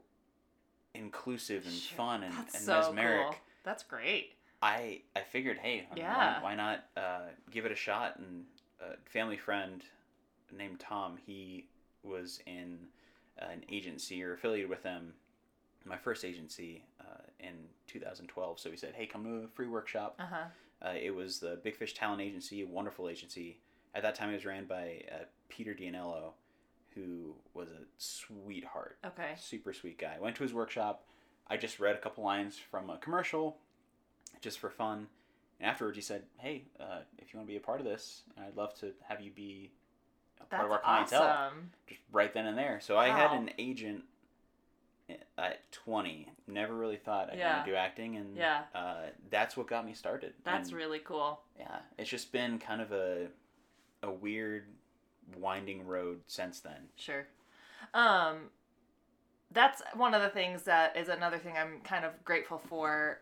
[0.94, 1.96] inclusive and Sure.
[1.96, 3.26] fun and, That's and so mesmeric.
[3.28, 3.36] cool.
[3.64, 4.34] That's great.
[4.62, 6.40] I I figured, hey, Yeah.
[6.40, 8.18] why, why not uh, give it a shot?
[8.18, 8.44] And
[8.80, 9.82] a family friend
[10.52, 11.66] named Tom, he
[12.02, 12.78] was in
[13.38, 15.14] an agency or affiliated with them,
[15.84, 17.54] my first agency uh, in
[17.86, 18.58] 2012.
[18.60, 20.16] So he said, hey, come to a free workshop.
[20.18, 20.44] Uh huh.
[20.82, 23.58] Uh, it was the Big Fish Talent Agency, a wonderful agency.
[23.94, 26.32] At that time, it was ran by uh, Peter Dianello,
[26.94, 29.32] who was a sweetheart, Okay.
[29.38, 30.16] super sweet guy.
[30.20, 31.04] Went to his workshop.
[31.48, 33.58] I just read a couple lines from a commercial,
[34.40, 35.08] just for fun.
[35.58, 38.22] And afterwards, he said, "Hey, uh, if you want to be a part of this,
[38.38, 39.70] I'd love to have you be
[40.40, 41.70] a part That's of our clientele." awesome.
[41.86, 42.80] Just right then and there.
[42.80, 44.04] So I had an agent
[45.36, 46.28] at 20.
[46.46, 47.54] Never really thought I'd Yeah.
[47.56, 48.64] want to do acting, and Yeah.
[48.74, 50.34] uh, that's what got me started.
[50.44, 51.42] That's And- really cool.
[51.58, 53.30] yeah, it's just been kind of a
[54.02, 54.74] a weird
[55.36, 56.88] winding road since then.
[56.96, 57.26] Sure.
[57.92, 58.50] Um,
[59.50, 63.20] that's one of the things that is another thing I'm kind of grateful for.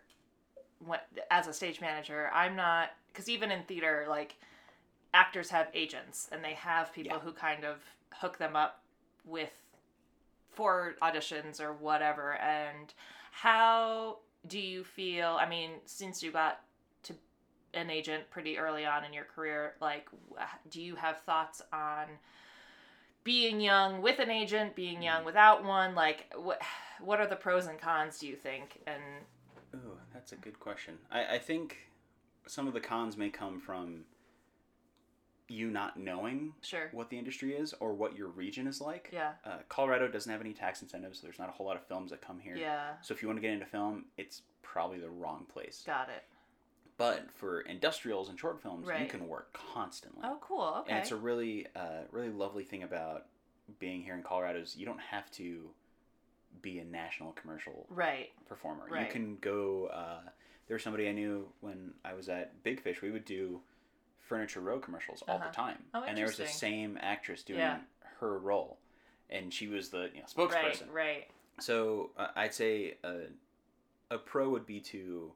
[1.31, 4.37] As a stage manager, I'm not because even in theater, like
[5.13, 7.21] actors have agents and they have people Yeah.
[7.21, 8.83] who kind of hook them up
[9.25, 9.53] with
[10.51, 12.35] for auditions or whatever.
[12.37, 12.93] And
[13.31, 15.37] how do you feel?
[15.41, 16.61] I mean, since you got
[17.05, 17.15] to
[17.75, 20.09] an agent pretty early on in your career, like,
[20.71, 22.07] do you have thoughts on?
[23.25, 25.27] being young with an agent, being young mm.
[25.27, 26.63] without one, like what
[27.01, 28.81] what are the pros and cons do you think?
[28.87, 29.03] And
[29.75, 30.95] Ooh, that's a good question.
[31.11, 31.89] I, I think
[32.47, 34.05] some of the cons may come from
[35.49, 36.91] you not knowing sure.
[36.93, 39.09] what the industry is or what your region is like.
[39.11, 39.33] Yeah.
[39.47, 41.21] Uh, Colorado doesn't have any tax incentives.
[41.21, 42.55] So there's not a whole lot of films that come here.
[42.57, 42.91] Yeah.
[43.01, 45.83] So if you want to get into film, it's probably the wrong place.
[45.87, 46.25] Got it.
[46.99, 50.21] But for industrials and short films, you can work constantly.
[50.25, 50.77] Oh, cool.
[50.81, 50.91] Okay.
[50.91, 53.27] And it's a really, uh, really lovely thing about
[53.79, 55.71] being here in Colorado is you don't have to
[56.63, 58.31] be a national commercial right.
[58.49, 58.87] performer.
[58.91, 59.07] Right.
[59.07, 59.87] You can go.
[59.87, 60.21] Uh,
[60.67, 63.01] there was somebody I knew when I was at Big Fish.
[63.03, 63.61] We would do
[64.19, 65.49] Furniture Row commercials all Uh-huh.
[65.49, 67.81] the time, Oh, and there was the same actress doing Yeah.
[68.21, 68.79] her role,
[69.31, 70.89] and she was the you know, spokesperson.
[70.91, 70.95] Right.
[70.95, 71.31] Right.
[71.61, 73.23] So uh, I'd say a,
[74.11, 75.33] a pro would be to,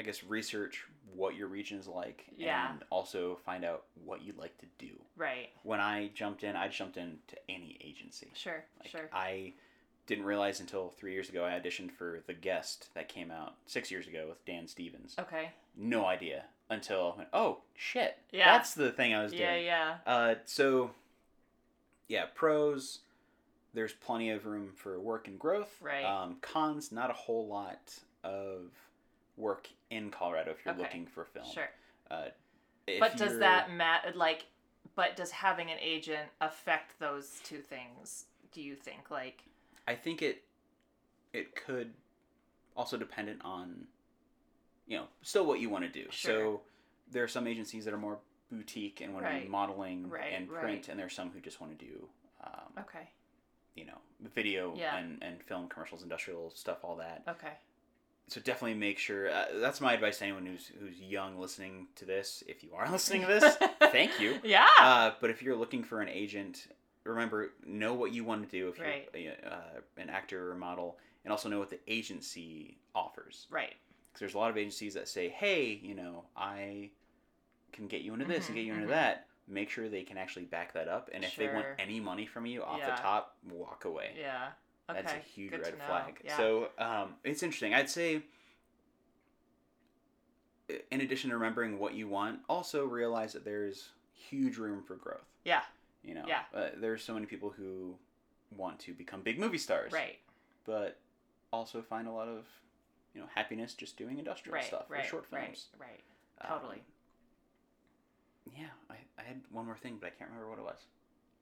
[0.00, 2.70] I guess, research what your region is like, Yeah.
[2.70, 4.92] and also find out what you'd like to do.
[5.16, 5.48] Right.
[5.64, 8.30] When I jumped in, I jumped into any agency.
[8.34, 8.64] Sure.
[8.78, 9.10] Like, sure.
[9.12, 9.54] I
[10.08, 13.90] didn't realize until three years ago I auditioned for The Guest that came out six
[13.90, 15.14] years ago with Dan Stevens.
[15.18, 15.50] Okay.
[15.76, 18.56] No idea until I went, oh shit, Yeah.
[18.56, 19.52] that's the thing I was Yeah.
[19.52, 19.66] doing.
[19.66, 19.98] Yeah.
[20.06, 20.90] Uh, so
[22.08, 23.00] yeah, pros.
[23.74, 25.76] There's plenty of room for work and growth.
[25.80, 26.02] Right.
[26.04, 28.70] Um, cons, not a whole lot of
[29.36, 30.82] work in Colorado if you're Okay.
[30.82, 31.46] looking for film.
[31.52, 31.68] Sure.
[32.10, 32.30] Uh,
[32.98, 34.12] But does you're- that matter?
[34.12, 34.46] Like,
[34.94, 38.24] but does having an agent affect those two things?
[38.52, 39.10] Do you think?
[39.10, 39.42] Like,
[39.88, 40.44] I think it
[41.32, 41.92] it could
[42.76, 43.86] also dependent on
[44.86, 46.06] you know still what you want to do.
[46.10, 46.34] Sure.
[46.34, 46.60] So
[47.10, 48.18] there are some agencies that are more
[48.52, 49.44] boutique and want to Right.
[49.44, 50.88] do modeling Right, and print, right.
[50.88, 52.08] and there are some who just want to do
[52.44, 53.10] um, okay.
[53.74, 53.98] you know
[54.34, 54.96] video Yeah.
[54.98, 57.22] and, and film commercials, industrial stuff, all that.
[57.28, 57.52] Okay.
[58.28, 59.30] So definitely make sure.
[59.30, 62.44] Uh, that's my advice to anyone who's who's young listening to this.
[62.46, 63.56] If you are listening to this,
[63.90, 64.38] thank you.
[64.44, 64.66] Yeah.
[64.78, 66.66] Uh, but if you're looking for an agent,
[67.12, 69.08] remember know what you want to do if Right.
[69.14, 73.46] you're uh, an actor or a model, and also know what the agency offers.
[73.50, 73.74] right.
[74.08, 76.90] Because there's a lot of agencies that say, "Hey, you know, I
[77.72, 78.90] can get you into this and Mhm, get you into mhm.
[78.90, 82.26] that." Make sure they can actually back that up, and if they want any money
[82.26, 82.94] from you off Yeah.
[82.96, 84.14] the top, walk away.
[84.18, 84.52] Yeah.
[84.90, 85.00] Okay.
[85.02, 86.20] That's a huge Good red flag.
[86.24, 86.36] Yeah.
[86.36, 87.72] So um, it's interesting.
[87.74, 88.22] I'd say,
[90.90, 95.24] in addition to remembering what you want, also realize that there's huge room for growth.
[95.44, 95.62] Yeah.
[96.02, 96.42] You know, Yeah.
[96.54, 97.96] uh, there's so many people who
[98.56, 100.18] want to become big movie stars, Right.
[100.64, 100.98] but
[101.52, 102.46] also find a lot of,
[103.14, 104.64] you know, happiness just doing industrial Right.
[104.64, 105.04] stuff right.
[105.04, 105.68] or short films.
[105.78, 106.02] Right.
[106.40, 106.82] Um, Totally.
[108.56, 110.84] yeah, I, I had one more thing, but I can't remember what it was.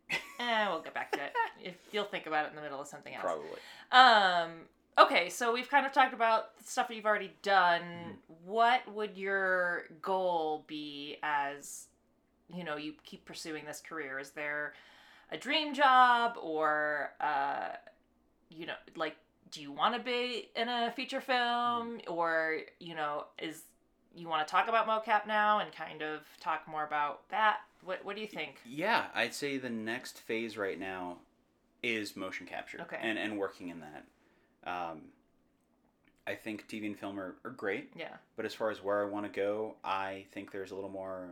[0.38, 1.32] Eh, we'll get back to it.
[1.64, 3.22] if you'll think about it in the middle of something else.
[3.24, 3.58] Probably.
[3.90, 4.66] Um.
[4.98, 7.80] Okay, so we've kind of talked about the stuff that you've already done.
[7.82, 8.12] Mm-hmm.
[8.44, 11.86] What would your goal be as,
[12.54, 14.18] you know, you keep pursuing this career?
[14.18, 14.74] Is there
[15.30, 17.70] a dream job or uh,
[18.50, 19.16] you know, like
[19.50, 23.62] do you want to be in a feature film or you know is
[24.14, 28.04] you want to talk about mocap now and kind of talk more about that what,
[28.04, 31.18] what do you think Yeah, I'd say the next phase right now
[31.82, 32.80] is motion capture.
[32.82, 32.98] Okay.
[33.00, 34.04] And and working in that.
[34.68, 35.02] Um,
[36.26, 39.08] I think TV and film are, are great, yeah but as far as where I
[39.08, 41.28] want to go, I think there's a little more,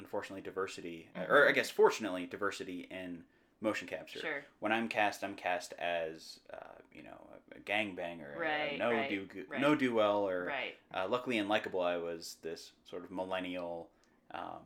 [0.00, 3.22] unfortunately, diversity, or I guess fortunately, diversity in
[3.60, 4.18] motion capture.
[4.20, 6.56] sure When I'm cast, I'm cast as, uh,
[6.92, 9.60] you know, a, gangbanger, Right, no right, do right.
[9.60, 13.88] no do well, or right uh, luckily in Likeable, I was this sort of millennial
[14.32, 14.62] um,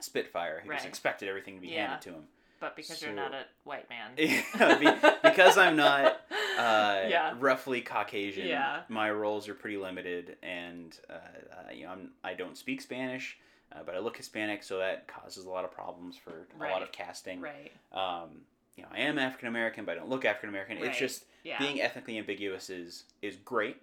[0.00, 1.88] Spitfire who just expected everything to be Yeah.
[1.88, 2.24] handed to him.
[2.60, 6.20] but because you're not a white man Yeah, be- because I'm not,
[6.56, 8.46] Uh, yeah roughly Caucasian.
[8.46, 8.82] Yeah.
[8.88, 13.36] My roles are pretty limited, and uh, uh, you know, I'm, I don't speak Spanish,
[13.72, 16.82] uh, but I look Hispanic, so that causes a lot of problems for a lot
[16.82, 17.40] of casting.
[17.40, 18.42] right Um,
[18.76, 20.76] you know, I am African American, but I don't look African American.
[20.78, 20.86] Right.
[20.86, 23.76] It's just yeah being ethnically ambiguous is is great,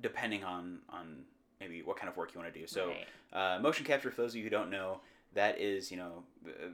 [0.00, 1.24] depending on on
[1.60, 2.66] maybe what kind of work you want to do.
[2.66, 2.88] So.
[2.88, 3.06] right.
[3.32, 5.00] Uh, motion capture, for those of you who don't know,
[5.34, 6.24] that is you know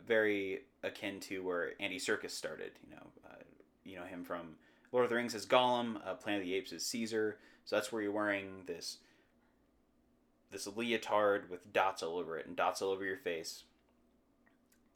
[0.07, 2.73] very akin to where Andy Serkis started.
[2.89, 3.43] You know, uh,
[3.85, 4.57] you know him from
[4.93, 7.37] Lord of the Rings as Gollum, uh, Planet of the Apes as Caesar.
[7.65, 8.99] So that's where you're wearing this
[10.51, 13.65] this leotard with dots all over it and dots all over your face,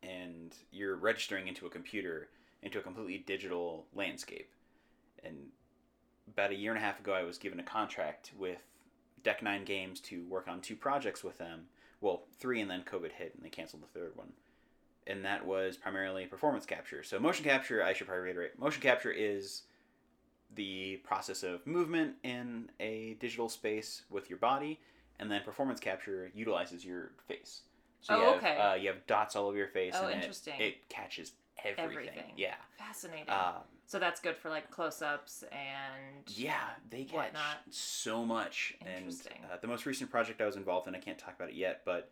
[0.03, 2.29] and you're registering into a computer
[2.63, 4.51] into a completely digital landscape.
[5.25, 5.49] And
[6.29, 8.61] about a year and a half ago, I was given a contract with
[9.23, 11.67] Deck Nine Games to work on two projects with them.
[12.01, 14.33] Well, three, and then COVID hit, and they canceled the third one.
[15.07, 17.03] And that was primarily performance capture.
[17.03, 19.63] So, motion capture, I should probably reiterate motion capture is
[20.55, 24.81] the process of movement in a digital space with your body,
[25.21, 27.61] and then performance capture utilizes your face.
[28.01, 28.57] So, you, Oh, have, okay.
[28.57, 30.59] uh, you have dots all over your face, Oh, and it- interesting.
[30.61, 31.85] It, catches everything.
[32.09, 32.33] Everything.
[32.37, 32.55] Yeah.
[32.79, 33.57] fascinating Um,
[33.87, 37.59] so that's good for like close-ups and Yeah, they catch whatnot.
[37.69, 38.75] so much.
[38.81, 39.45] And Interesting.
[39.53, 41.83] uh, the most recent project I was involved in, I can't talk about it yet,
[41.85, 42.11] but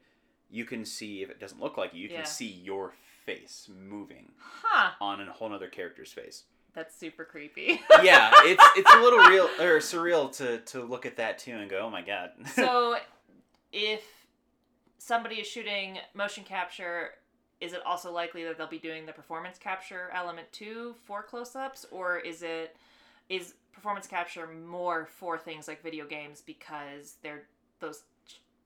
[0.51, 2.17] you can see if it doesn't look like you, you Yeah.
[2.17, 2.93] can see your
[3.25, 6.45] face moving huh on a whole other character's face.
[6.75, 11.17] That's super creepy yeah, it's it's a little real or surreal to to look at
[11.17, 12.31] that too and go, oh my god.
[12.55, 12.97] so
[13.73, 14.03] if
[14.99, 17.11] somebody is shooting motion capture
[17.61, 21.87] is it also likely that they'll be doing the performance capture element too for close-ups
[21.91, 22.77] or is it
[23.29, 27.43] is performance capture more for things like video games because they're
[27.81, 28.03] those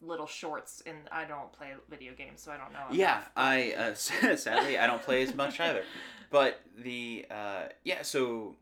[0.02, 3.30] little shorts and i don't play video games so i don't know yeah, enough.
[3.36, 3.94] I uh,
[4.36, 5.84] sadly I don't play as much either.
[6.30, 8.56] But the uh, yeah, so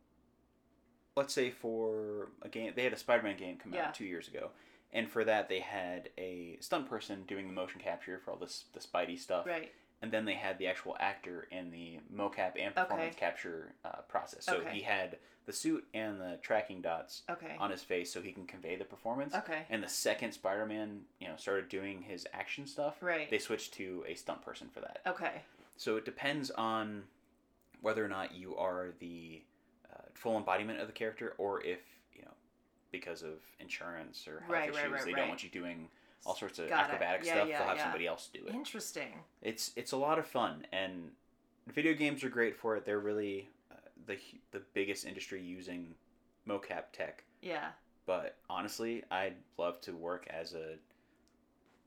[1.17, 3.87] let's say for a game, they had a Spider-Man game come Yeah.
[3.89, 4.51] out two years ago,
[4.93, 8.65] and for that they had a stunt person doing the motion capture for all this
[8.73, 9.71] the Spidey stuff, right
[10.03, 14.45] and then they had the actual actor in the mocap and performance capture uh, process.
[14.45, 14.71] So Okay.
[14.75, 18.47] he had the suit and the tracking dots okay on his face, so he can
[18.47, 19.35] convey the performance.
[19.35, 23.75] okay And the second Spider-Man, you know, started doing his action stuff, right they switched
[23.75, 25.01] to a stunt person for that.
[25.07, 25.43] okay
[25.77, 27.05] So it depends on
[27.81, 29.43] whether or not you are the
[29.91, 31.81] uh, full embodiment of the character, or if
[32.15, 32.33] you know,
[32.93, 35.89] because of insurance or health Right, issues, right, right, they don't want you doing
[36.27, 37.49] all sorts of Got acrobatic stuff.
[37.49, 37.83] yeah, they'll have yeah.
[37.85, 38.55] somebody else do it.
[38.55, 41.11] interesting It's it's a lot of fun, and
[41.73, 42.85] video games are great for it.
[42.85, 44.19] They're really uh, the
[44.53, 45.95] the biggest industry using
[46.49, 47.25] mocap tech.
[47.43, 47.71] yeah
[48.07, 50.77] But honestly, I'd love to work as a,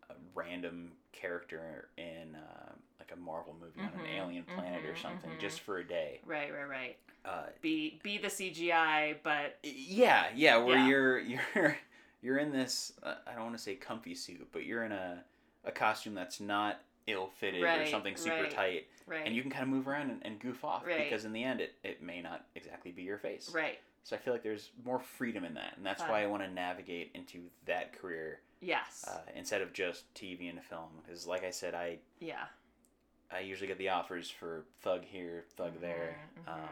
[0.09, 4.93] a random character in uh, like a Marvel movie on an Mhm, alien planet or
[4.93, 5.39] mhm, something, mhm.
[5.39, 6.21] just for a day.
[6.25, 10.87] right right right Uh, be be the cgi but yeah, yeah, where Yeah.
[10.87, 11.19] you're
[11.55, 11.77] you're
[12.23, 12.93] you're in this.
[13.03, 15.23] Uh, I don't want to say comfy suit, but you're in a
[15.65, 18.51] a costume that's not ill fitted or something super right.
[18.51, 21.03] tight, right and you can kind of move around and, and goof off Right.
[21.03, 23.51] because in the end, it, it may not exactly be your face.
[23.53, 26.11] right So I feel like there's more freedom in that, and that's Fun.
[26.11, 30.61] why I want to navigate into that career yes uh, instead of just TV and
[30.63, 30.87] film.
[31.05, 32.45] Because, like I said, I yeah
[33.31, 36.17] I usually get the offers for thug here, thug there.
[36.37, 36.53] Mhm, mhm.
[36.53, 36.69] Um,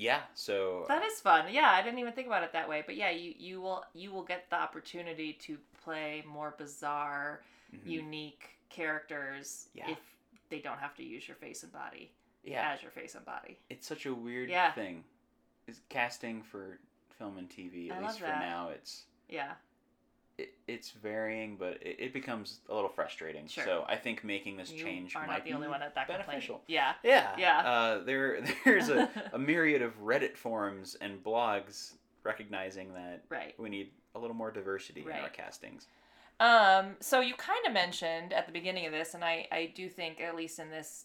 [0.00, 2.96] yeah, so that is fun yeah i didn't even think about it that way but
[2.96, 7.42] yeah you you will you will get the opportunity to play more bizarre
[7.74, 7.90] mhm.
[7.90, 9.90] unique characters Yeah.
[9.90, 9.98] if
[10.48, 13.58] they don't have to use your face and body yeah, as your face and body
[13.68, 14.72] it's such a weird Yeah.
[14.72, 15.04] thing.
[15.66, 16.78] Is casting for
[17.18, 18.70] film and TV at I least for now.
[18.70, 19.52] It's yeah
[20.40, 23.46] it, it's varying, but it, it becomes a little frustrating.
[23.46, 23.64] Sure.
[23.64, 25.94] So I think making this you change are might not the be only one at
[25.94, 26.56] that beneficial.
[26.58, 27.58] complaint yeah Yeah, Yeah.
[27.70, 33.68] Uh, there, there's a, a myriad of Reddit forums and blogs recognizing that right we
[33.70, 35.86] need a little more diversity in our castings.
[36.38, 39.88] Um, so you kind of mentioned at the beginning of this, and I, I do
[39.90, 41.04] think, at least in this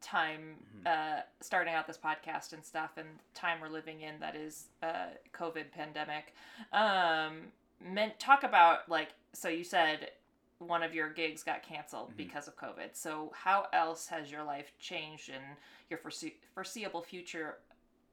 [0.00, 0.86] time Mhm.
[1.18, 5.06] uh, starting out this podcast and stuff, and time we're living in that is uh,
[5.32, 6.34] COVID pandemic.
[6.72, 7.52] Um,
[7.84, 10.10] meant talk about like so you said
[10.58, 12.16] one of your gigs got canceled Mhm.
[12.16, 12.94] because of COVID.
[12.94, 15.42] So how else has your life changed and
[15.90, 17.58] your forese- foreseeable future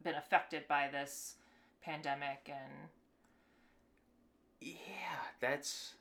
[0.02, 1.36] been affected by this
[1.82, 2.90] pandemic and
[4.62, 4.76] Yeah,
[5.40, 5.94] that's.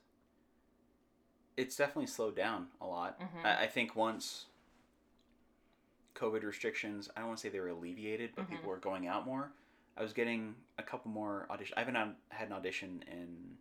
[1.55, 3.19] It's definitely slowed down a lot.
[3.19, 3.45] Mhm.
[3.45, 4.45] I, I think once
[6.15, 8.49] COVID restrictions, I don't want to say they were alleviated, but Mhm.
[8.51, 9.51] people were going out more.
[9.99, 11.73] I was getting a couple more auditions.
[11.75, 13.57] I haven't had- had an audition in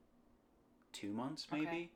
[0.93, 1.63] two months, Okay.
[1.65, 1.91] maybe.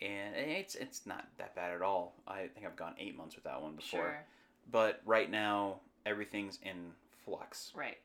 [0.00, 2.14] And it's it's not that bad at all.
[2.26, 4.00] I think I've gone eight months without one before.
[4.00, 4.26] sure
[4.70, 6.94] But right now, everything's in
[7.24, 7.72] flux.
[7.74, 7.98] right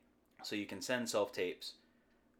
[0.44, 1.76] So you can send self tapes,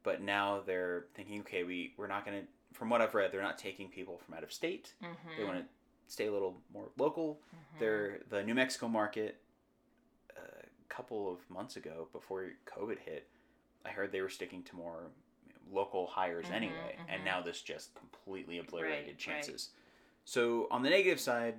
[0.04, 2.48] but now they're thinking, okay, we we're not gonna.
[2.74, 4.94] From what I've read, they're not taking people from out of state.
[5.02, 5.38] mm-hmm.
[5.38, 5.66] They want to
[6.08, 7.42] stay a little more local.
[7.76, 7.80] Mhm.
[7.80, 9.42] They're the New Mexico market.
[11.00, 13.30] Couple of months ago, before COVID hit,
[13.86, 15.12] I heard they were sticking to more
[15.72, 17.26] local hires Mhm, anyway, and mhm.
[17.26, 19.18] now this just completely obliterated Right, right.
[19.18, 19.70] chances.
[20.26, 21.56] So on the negative side,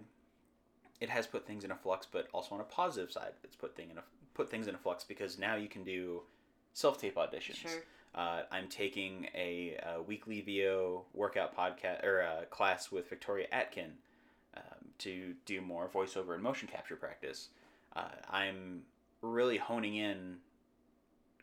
[1.01, 3.75] it has put things in a flux, but also on a positive side, it's put
[3.75, 6.23] thing in a put things in a flux because now you can do
[6.75, 7.57] self tape auditions.
[7.57, 7.83] sure
[8.15, 13.93] Uh, I'm taking a, a weekly VO workout podcast or a class with Victoria Atkin
[14.55, 17.49] um, to do more voiceover and motion capture practice.
[17.97, 18.83] Uh, I'm
[19.23, 20.39] really honing in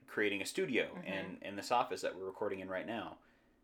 [0.08, 1.06] creating a studio Mhm.
[1.06, 3.18] in, in this office that we're recording in right now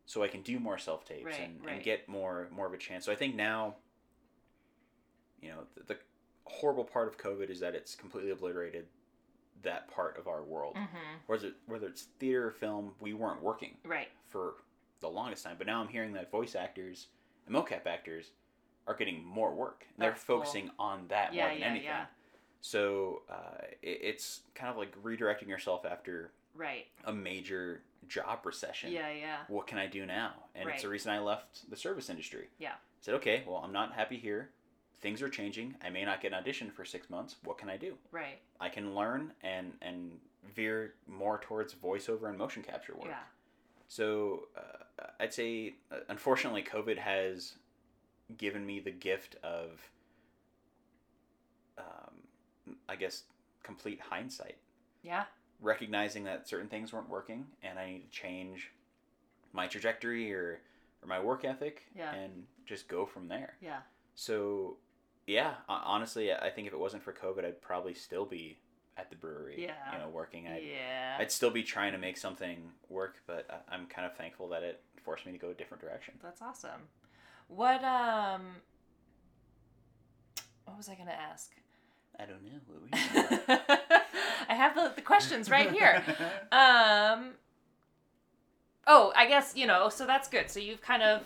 [0.06, 1.76] so I can do more self tapes Right, and, right.
[1.76, 3.06] and get more more of a chance.
[3.06, 3.76] So I think now,
[5.42, 5.98] you know, the, the
[6.46, 8.88] horrible part of COVID is that it's completely obliterated
[9.64, 10.98] that part of our world mm-hmm.
[11.28, 14.56] whether it, whether it's theater, film, we weren't working right for
[15.00, 15.56] the longest time.
[15.58, 17.08] But now I'm hearing that voice actors
[17.48, 18.32] and mocap actors
[18.88, 19.86] are getting more work.
[19.98, 20.40] They're That's cool.
[20.40, 21.86] focusing on that Yeah, more than yeah, anything.
[21.88, 22.06] yeah.
[22.66, 28.92] So uh, it, it's kind of like redirecting yourself after right a major job recession.
[28.92, 30.32] yeah yeah What can I do now?
[30.56, 32.48] And it's the reason I left the service industry.
[32.60, 32.70] Yeah.
[32.76, 34.50] I said, okay, well, I'm not happy here.
[35.02, 35.76] Things are changing.
[35.84, 37.36] I may not get an audition for six months.
[37.44, 37.96] What can I do?
[38.12, 40.12] right I can learn and and
[40.56, 43.08] veer more towards voiceover and motion capture work.
[43.10, 43.24] yeah
[43.90, 47.56] So uh, I'd say, uh, unfortunately, COVID has
[48.38, 49.82] given me the gift of,
[52.90, 53.24] I guess,
[53.64, 54.58] complete hindsight,
[55.02, 55.26] yeah
[55.62, 58.72] recognizing that certain things weren't working and I need to change
[59.54, 60.60] my trajectory or
[61.02, 62.14] or my work ethic Yeah.
[62.14, 63.56] and just go from there.
[63.62, 63.80] yeah
[64.16, 64.78] So,
[65.26, 68.58] yeah, honestly, I think if it wasn't for COVID, I'd probably still be
[68.98, 69.94] at the brewery, Yeah.
[69.94, 70.48] you know, working.
[70.48, 74.50] I'd, yeah I'd still be trying to make something work, but I'm kind of thankful
[74.50, 76.16] that it forced me to go a different direction.
[76.22, 76.82] That's awesome.
[77.48, 78.42] What um
[80.66, 81.52] what was I gonna ask?
[82.20, 82.60] I don't know.
[82.68, 83.60] What were you?
[84.50, 86.04] I have the, the questions right here.
[86.52, 87.32] Um
[88.86, 90.50] Oh, I guess, you know, so that's good.
[90.52, 91.22] So you've kind of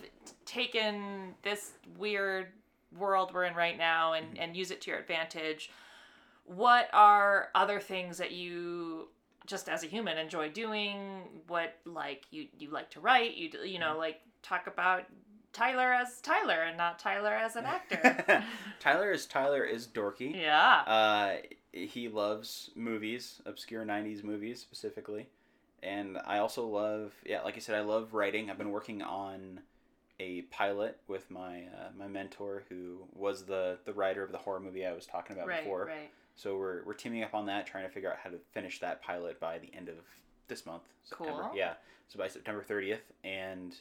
[0.45, 2.47] taken this weird
[2.95, 4.43] world we're in right now and, Mhm.
[4.43, 5.71] and use it to your advantage.
[6.45, 9.09] What are other things that you
[9.47, 11.41] just as a human enjoy doing?
[11.47, 13.35] What like you you like to write?
[13.35, 15.05] You you know, like talk about
[15.57, 18.43] Tyler as Tyler and not Tyler as an actor.
[18.79, 20.35] Tyler as Tyler is dorky.
[20.39, 20.83] yeah.
[20.85, 21.35] Uh,
[21.71, 25.27] he loves movies, obscure '90s movies specifically,
[25.83, 28.49] and I also love, yeah, like I said, I love writing.
[28.49, 29.61] I've been working on
[30.19, 34.59] a pilot with my uh, my mentor, who was the the writer of the horror
[34.59, 35.85] movie I was talking about Right, before.
[35.85, 36.09] right.
[36.35, 39.01] So we're we're teaming up on that, trying to figure out how to finish that
[39.01, 39.95] pilot by the end of
[40.47, 41.43] this month, September.
[41.49, 41.51] Cool.
[41.57, 41.73] Yeah,
[42.07, 43.75] so by September 30th, and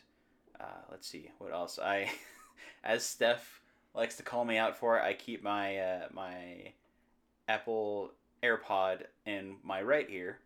[0.61, 1.79] uh, let's see what else.
[1.83, 2.11] I,
[2.85, 3.61] as Steph
[3.95, 6.73] likes to call me out for, I keep my uh, my
[7.49, 10.39] Apple AirPod in my right ear,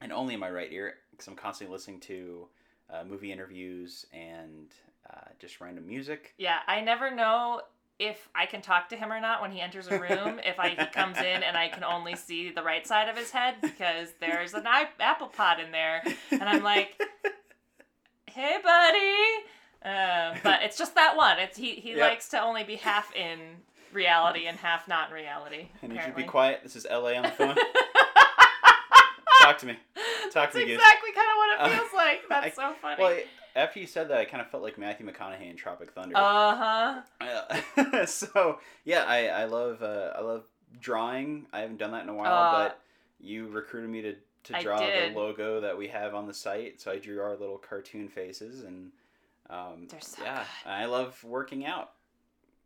[0.00, 2.48] and only in my right ear, because I'm constantly listening to
[2.90, 4.68] uh, movie interviews and
[5.10, 6.34] uh, just random music.
[6.38, 7.62] Yeah, I never know
[7.98, 10.40] if I can talk to him or not when he enters a room.
[10.44, 13.30] if I he comes in and I can only see the right side of his
[13.30, 14.66] head because there's an
[15.00, 17.00] apple pod in there, and I'm like,
[18.38, 19.44] "Hey, buddy,"
[19.84, 21.38] um, but it's just that one.
[21.38, 22.00] It's he he Yep.
[22.10, 23.38] likes to only be half in
[23.92, 25.68] reality and half not in reality.
[25.82, 26.22] I need you to apparently.
[26.22, 26.60] be quiet.
[26.62, 27.56] This is LA on the phone.
[29.42, 29.78] Talk to me.
[30.32, 32.20] Talk That's to me, exactly kind of what it Uh, feels like.
[32.28, 33.02] That's I- so funny.
[33.02, 33.18] Well,
[33.56, 36.16] after you said that, I kind of felt like Matthew McConaughey in Tropic Thunder.
[36.16, 37.00] uh huh.
[37.78, 40.44] Uh, so yeah, I I love uh, I love
[40.80, 41.46] drawing.
[41.52, 42.80] I haven't done that in a while, Uh, but
[43.20, 46.80] you recruited me to to draw the logo that we have on the site.
[46.80, 48.92] So I drew our little cartoon faces, and
[49.50, 50.70] um, They're so yeah, good.
[50.70, 51.90] I love working out.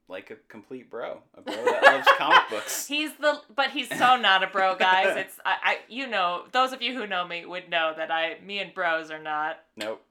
[0.09, 2.87] like a complete bro, a bro that loves comic books.
[2.87, 5.16] He's the, but he's so not a bro, guys.
[5.16, 8.37] It's I, I, you know, those of you who know me would know that I,
[8.45, 9.61] me and bros are not.
[9.77, 10.03] Nope.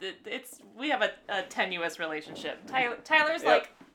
[0.00, 2.66] It's we have a, a tenuous relationship.
[2.68, 3.50] Tyler, Tyler's Yep.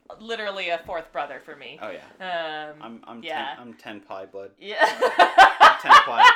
[0.10, 1.80] like literally a fourth brother for me.
[1.82, 2.72] Oh yeah.
[2.74, 3.56] Um, I'm I'm Yeah.
[3.56, 4.52] ten, I'm ten pie blood.
[4.60, 4.86] yeah.
[5.82, 6.30] Ten ply.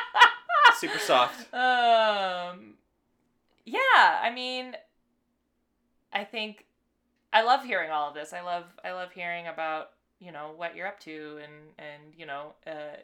[0.78, 1.47] Super soft.
[1.53, 2.73] Um,
[3.65, 4.75] yeah, I mean,
[6.13, 6.65] I think
[7.34, 8.34] I love hearing all of this.
[8.34, 12.25] I love I love hearing about you know what you're up to and and you
[12.25, 12.97] know uh,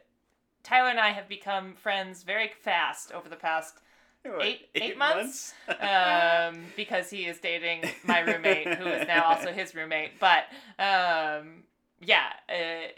[0.62, 3.74] Tyler and I have become friends very fast over the past
[4.22, 5.52] What, Eight- eight months?
[5.80, 10.18] um, because he is dating my roommate, who is now also his roommate.
[10.18, 10.44] But
[10.78, 11.64] um,
[12.00, 12.88] yeah, uh,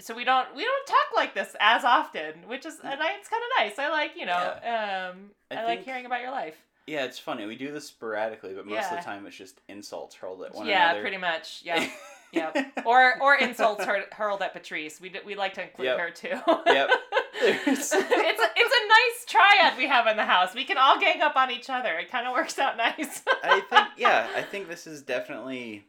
[0.00, 3.28] so we don't we don't talk like this as often, which is and I, it's
[3.28, 3.78] kind of nice.
[3.78, 6.56] I like you know um, I I, like hearing about your life.
[6.86, 7.46] Yeah, it's funny.
[7.46, 10.66] We do this sporadically, but most of the time it's just insults hurled at one
[10.66, 10.98] yeah, another.
[10.98, 11.62] Yeah, pretty much.
[12.32, 12.70] Yeah, yeah.
[12.84, 15.00] Or or insults hur- hurled at Patrice.
[15.00, 15.98] We d- we like to include Yep.
[15.98, 16.28] her too.
[16.66, 16.90] Yep.
[17.40, 20.54] it's a, it's a nice triad we have in the house.
[20.54, 21.96] We can all gang up on each other.
[21.98, 23.22] It kind of works out nice.
[23.44, 25.86] I think yeah, I think this is definitely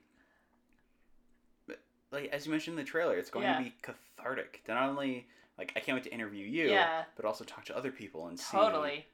[2.12, 3.58] like as you mentioned in the trailer, it's going Yeah.
[3.58, 4.64] to be cathartic.
[4.66, 5.28] To not only
[5.58, 7.06] like I can't wait to interview you, Yeah.
[7.16, 8.56] but also talk to other people and see.
[8.58, 9.06] totally.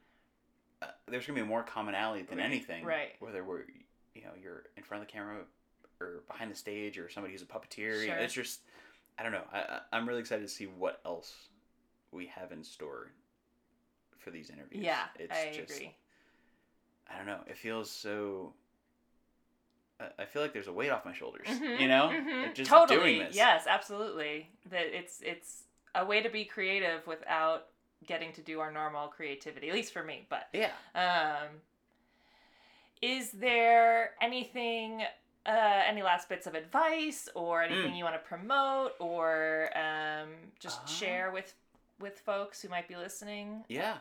[0.82, 2.84] Uh, there's gonna be more commonality than Right, anything.
[2.86, 3.16] right.
[3.20, 3.64] Whether we're
[4.14, 5.46] you know you're in front of the camera
[6.02, 8.06] or behind the stage or somebody who's a puppeteer.
[8.06, 8.16] Sure.
[8.16, 8.62] it's just
[9.18, 9.46] I don't know.
[9.52, 11.50] I, I I'm really excited to see what else
[12.12, 13.12] we have in store
[14.18, 14.84] for these interviews.
[14.84, 15.96] Yeah, it's I just, agree.
[17.10, 17.42] I don't know.
[17.48, 18.54] It feels so.
[20.20, 21.48] I- feel like there's a weight off my shoulders.
[21.48, 22.44] Mhm, You know, mhm.
[22.44, 23.00] Like, just totally.
[23.16, 23.36] doing this.
[23.36, 24.50] Yes, absolutely.
[24.68, 25.64] That it's it's
[25.96, 27.68] a way to be creative without
[28.06, 29.70] getting to do our normal creativity.
[29.70, 30.26] At least for me.
[30.30, 30.72] But Yeah.
[30.96, 31.62] um,
[33.02, 35.04] is there anything?
[35.46, 37.98] Uh, any last bits of advice or anything Mm.
[37.98, 41.54] you want to promote or um, just Uh, share with
[42.00, 43.64] with folks who might be listening?
[43.68, 43.98] Yeah.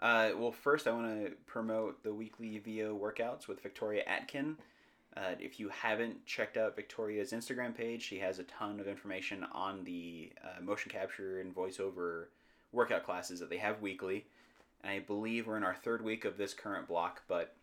[0.00, 4.58] Uh, well, first, I want to promote the weekly VO workouts with Victoria Atkin.
[5.16, 9.44] Uh, if you haven't checked out Victoria's Instagram page, she has a ton of information
[9.52, 12.26] on the uh, motion capture and voiceover
[12.72, 14.24] workout classes that they have weekly.
[14.82, 17.54] And I believe we're in our third week of this current block, but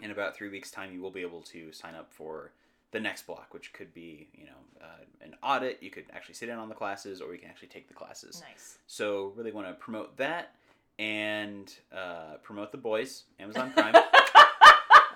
[0.00, 2.52] in about three weeks' time, you will be able to sign up for
[2.92, 5.78] the next block, which could be, you know, uh, an audit.
[5.82, 8.42] You could actually sit in on the classes, or you can actually take the classes.
[8.48, 8.78] Nice.
[8.86, 10.54] So really want to promote that
[10.98, 13.94] and uh, promote the boys, Amazon Prime.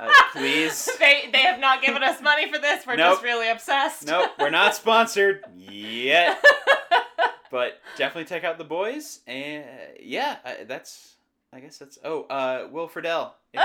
[0.09, 0.89] uh, please.
[0.99, 2.87] They they have not given us money for this.
[2.87, 3.13] We're Nope.
[3.15, 4.07] just really obsessed.
[4.07, 6.43] Nope, we're not sponsored yet,
[7.51, 9.21] but definitely check out the boys.
[9.27, 9.65] And
[10.01, 10.37] yeah,
[10.67, 11.17] that's.
[11.53, 11.99] I guess that's.
[12.05, 13.33] Oh, uh, Will Friedle.
[13.53, 13.61] You,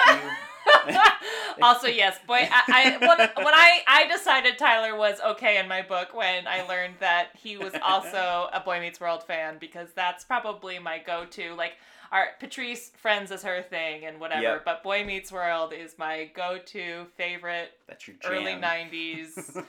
[1.62, 2.48] also, yes, boy.
[2.52, 6.64] I, I when, when I I decided Tyler was okay in my book when I
[6.64, 11.54] learned that he was also a Boy Meets World fan because that's probably my go-to.
[11.54, 11.74] Like,
[12.12, 14.66] our Patrice Friends is her thing and whatever, Yep.
[14.66, 18.32] but Boy Meets World is my go-to favorite that's your jam.
[18.32, 19.64] early '90s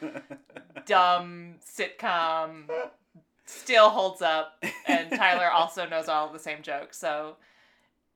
[0.87, 2.65] dumb sitcom.
[3.49, 6.99] Still holds up, and Tyler also knows all of the same jokes.
[6.99, 7.37] So,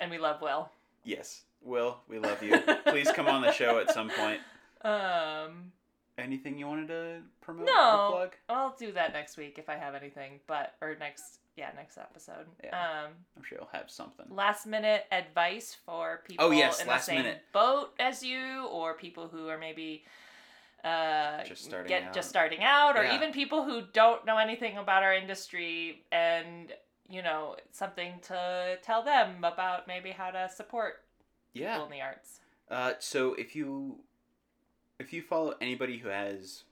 [0.01, 0.68] and we love Will.
[1.05, 2.59] yes, Will, we love you.
[2.87, 4.41] Please come on the show at some point.
[4.83, 5.73] Um.
[6.18, 8.09] Anything you wanted to promote No.
[8.09, 8.33] or plug?
[8.51, 12.46] I'll do that next week if I have anything, but or next yeah next episode.
[12.64, 12.70] Yeah.
[12.76, 14.26] Um, I'm sure you'll have something.
[14.30, 17.42] last minute advice for people Oh, yes, in the same minute.
[17.53, 20.05] boat as you, or people who are maybe
[20.84, 22.14] uh, Just starting get out.
[22.14, 23.14] just starting out, or Yeah.
[23.14, 26.72] even people who don't know anything about our industry and
[27.09, 31.03] you know something to tell them about maybe how to support
[31.53, 31.72] Yeah.
[31.74, 32.40] people in the arts.
[32.70, 33.98] Uh, so if you
[34.98, 36.64] if you follow anybody who has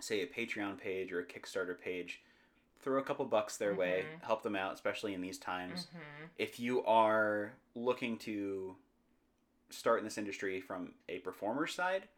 [0.00, 2.20] say a Patreon page or a Kickstarter page,
[2.84, 4.22] throw a couple bucks their way, Mhm.
[4.26, 5.86] help them out, especially in these times.
[5.92, 8.76] hmm If you are looking to
[9.70, 12.08] start in this industry from a performer side,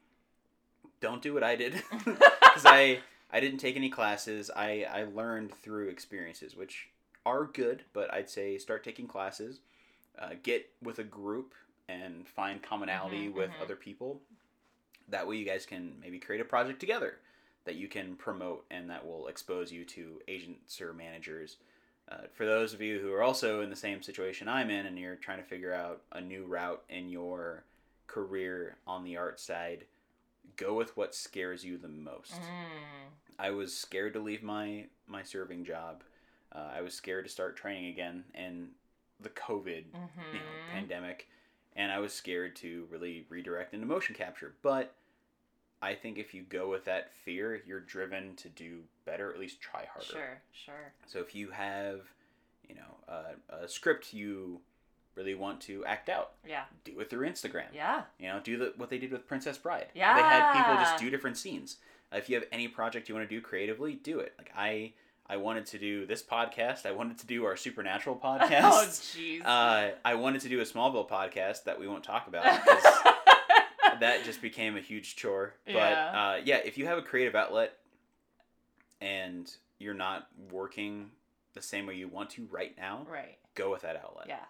[1.00, 3.00] don't do what I did because I
[3.30, 4.50] I didn't take any classes.
[4.54, 6.88] I I learned through experiences, which
[7.24, 9.60] are good, but I'd say start taking classes,
[10.18, 11.54] uh, get with a group,
[11.88, 13.60] and find commonality Mhm, with mhm.
[13.62, 14.20] other people.
[15.08, 17.18] That way, you guys can maybe create a project together
[17.66, 21.56] that you can promote and that will expose you to agents or managers.
[22.08, 24.98] Uh, for those of you who are also in the same situation I'm in and
[24.98, 27.64] you're trying to figure out a new route in your
[28.06, 29.84] career on the art side,
[30.56, 32.32] go with what scares you the most.
[32.32, 33.10] Mm.
[33.38, 36.02] I was scared to leave my my serving job.
[36.52, 38.68] Uh, I was scared to start training again in
[39.20, 39.84] the COVID
[40.32, 40.72] you know, Mhm.
[40.72, 41.28] pandemic,
[41.74, 44.54] and I was scared to really redirect into motion capture.
[44.62, 44.94] But
[45.82, 49.60] I think if you go with that fear, you're driven to do better, at least
[49.60, 50.06] try harder.
[50.06, 50.92] Sure, sure.
[51.06, 52.00] So if you have,
[52.68, 54.60] you know, a, a script you
[55.14, 56.64] really want to act out, Yeah.
[56.84, 57.66] do it through Instagram.
[57.74, 58.02] Yeah.
[58.18, 59.86] You know, do the, what they did with Princess Bride.
[59.94, 60.14] Yeah.
[60.16, 61.76] They had people just do different scenes.
[62.12, 64.34] Uh, if you have any project you want to do creatively, do it.
[64.38, 64.92] Like I,
[65.26, 66.86] I wanted to do this podcast.
[66.86, 68.62] I wanted to do our Supernatural podcast.
[68.62, 69.42] Oh jeez.
[69.44, 73.14] uh, I wanted to do a Smallville podcast that we won't talk about because
[74.00, 75.54] that just became a huge chore.
[75.66, 76.10] But Yeah.
[76.36, 77.72] uh, yeah, if you have a creative outlet
[79.00, 81.10] and you're not working
[81.54, 83.38] the same way you want to right now, right.
[83.54, 84.26] go with that outlet.
[84.28, 84.44] Yeah.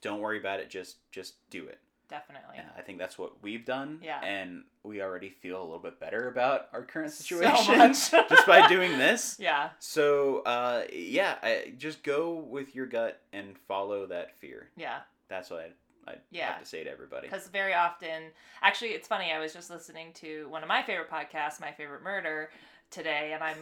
[0.00, 0.68] Don't worry about it.
[0.70, 1.78] Just just do it.
[2.08, 2.56] Definitely.
[2.56, 3.98] Yeah, I think that's what we've done.
[4.02, 4.20] Yeah.
[4.22, 8.10] And we already feel a little bit better about our current So situation much.
[8.28, 9.36] just by doing this.
[9.40, 9.70] Yeah.
[9.78, 14.68] So uh, yeah, I, just go with your gut and follow that fear.
[14.76, 14.98] Yeah.
[15.28, 15.68] That's what I
[16.06, 16.52] I Yeah.
[16.52, 17.28] have to say to everybody.
[17.28, 18.32] Because very often,
[18.62, 19.32] actually, it's funny.
[19.32, 22.50] I was just listening to one of my favorite podcasts, My Favorite Murder,
[22.90, 23.56] today, and I'm.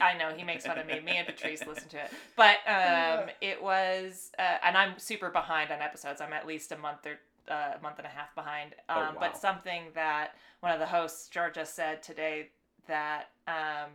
[0.00, 1.00] I know he makes fun of me.
[1.00, 5.70] Me and Patrice listen to it, but um, it was, uh, and I'm super behind
[5.72, 6.20] on episodes.
[6.20, 7.18] I'm at least a month or
[7.50, 8.74] uh, a month and a half behind.
[8.88, 9.16] Um, Oh, wow.
[9.20, 12.50] But something that one of the hosts, Georgia, said today
[12.86, 13.90] that um,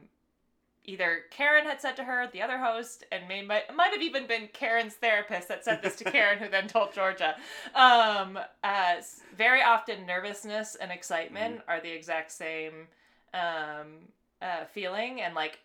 [0.86, 4.28] either Karen had said to her, the other host, and may, might, might have even
[4.28, 7.36] been Karen's therapist that said this to Karen, who then told Georgia.
[7.76, 8.96] Um, uh,
[9.36, 12.88] very often, nervousness and excitement are the exact same
[13.34, 14.08] um,
[14.42, 15.60] uh, feeling and like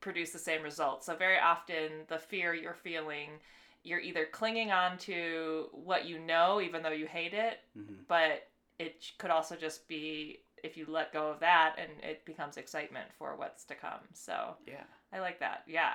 [0.00, 1.06] produce the same results.
[1.06, 3.30] So, very often, the fear you're feeling,
[3.82, 8.48] you're either clinging on to what you know, even though you hate it, hmm but
[8.78, 13.06] it could also just be if you let go of that and it becomes excitement
[13.18, 14.00] for what's to come.
[14.12, 15.62] So Yeah, I like that.
[15.66, 15.92] Yeah.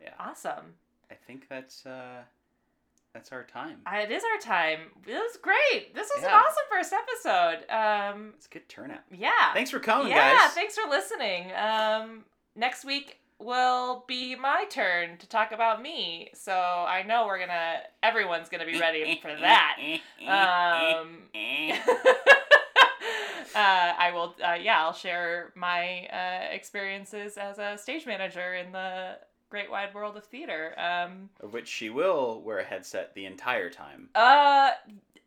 [0.00, 0.12] Yeah.
[0.18, 0.74] Awesome.
[1.10, 2.22] I think that's uh,
[3.12, 3.78] that's our time.
[3.86, 4.80] Uh, It is our time.
[5.06, 5.94] It was great.
[5.94, 7.70] This was an awesome first episode.
[7.70, 9.00] Um, It's a good turnout.
[9.12, 9.52] yeah.
[9.54, 10.32] Thanks for coming, yeah.
[10.32, 10.40] guys.
[10.42, 10.48] Yeah.
[10.48, 11.52] Thanks for listening.
[11.54, 12.24] Um,
[12.56, 16.30] next week will be my turn to talk about me.
[16.34, 17.80] So I know we're gonna.
[18.02, 19.76] Everyone's gonna be ready for that.
[20.26, 21.18] Um,
[23.54, 28.72] uh, I will, uh, yeah, I'll share my uh, experiences as a stage manager in
[28.72, 29.18] the
[29.50, 30.74] great wide world of theater.
[30.78, 34.08] Um, of which she will wear a headset the entire time.
[34.14, 34.70] uh,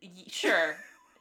[0.01, 0.75] y- sure.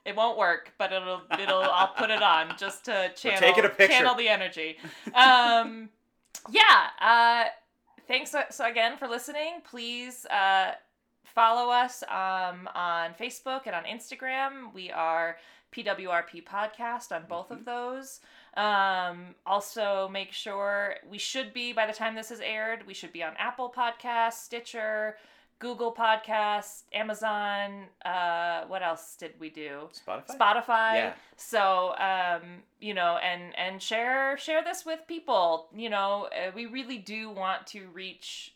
[0.04, 3.68] It won't work, but it'll it'll I'll put it on just to channel taking a
[3.68, 3.88] picture.
[3.98, 4.76] channel the energy.
[5.12, 5.88] Um,
[6.48, 6.90] yeah.
[7.00, 7.44] Uh,
[8.06, 9.62] thanks so, so again for listening.
[9.68, 10.74] Please uh,
[11.24, 14.72] follow us um, on Facebook and on Instagram.
[14.72, 15.38] We are
[15.76, 18.20] PWRP Podcast on both of those.
[18.56, 23.12] Um, also, make sure we should be, by the time this is aired, we should
[23.12, 25.16] be on Apple Podcasts, Stitcher,
[25.58, 27.84] Google Podcasts, Amazon.
[28.04, 29.88] Uh, what else did we do?
[30.06, 30.36] Spotify.
[30.38, 30.94] Spotify.
[30.94, 31.12] Yeah.
[31.36, 35.68] So, um, you know, and and share share this with people.
[35.74, 38.54] You know, uh, we really do want to reach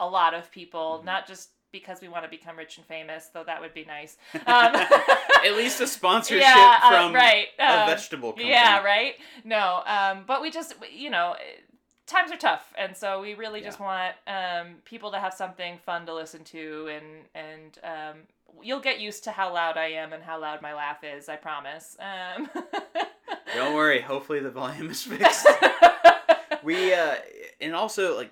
[0.00, 1.04] a lot of people, Mhm.
[1.04, 4.16] not just because we want to become rich and famous, though that would be nice.
[4.46, 7.46] Um, At least a sponsorship yeah, uh, from right.
[7.58, 8.50] a um, vegetable company.
[8.50, 9.14] yeah, right.
[9.42, 11.34] No, um, but we just, you know,
[12.06, 16.06] times are tough, and so we really just want um, people to have something fun
[16.06, 18.16] to listen to, and and um,
[18.62, 21.28] you'll get used to how loud I am and how loud my laugh is.
[21.28, 21.96] I promise.
[21.98, 22.48] Um,
[23.54, 24.00] Don't worry.
[24.00, 25.46] Hopefully the volume is fixed.
[26.62, 27.16] we uh,
[27.60, 28.30] and also like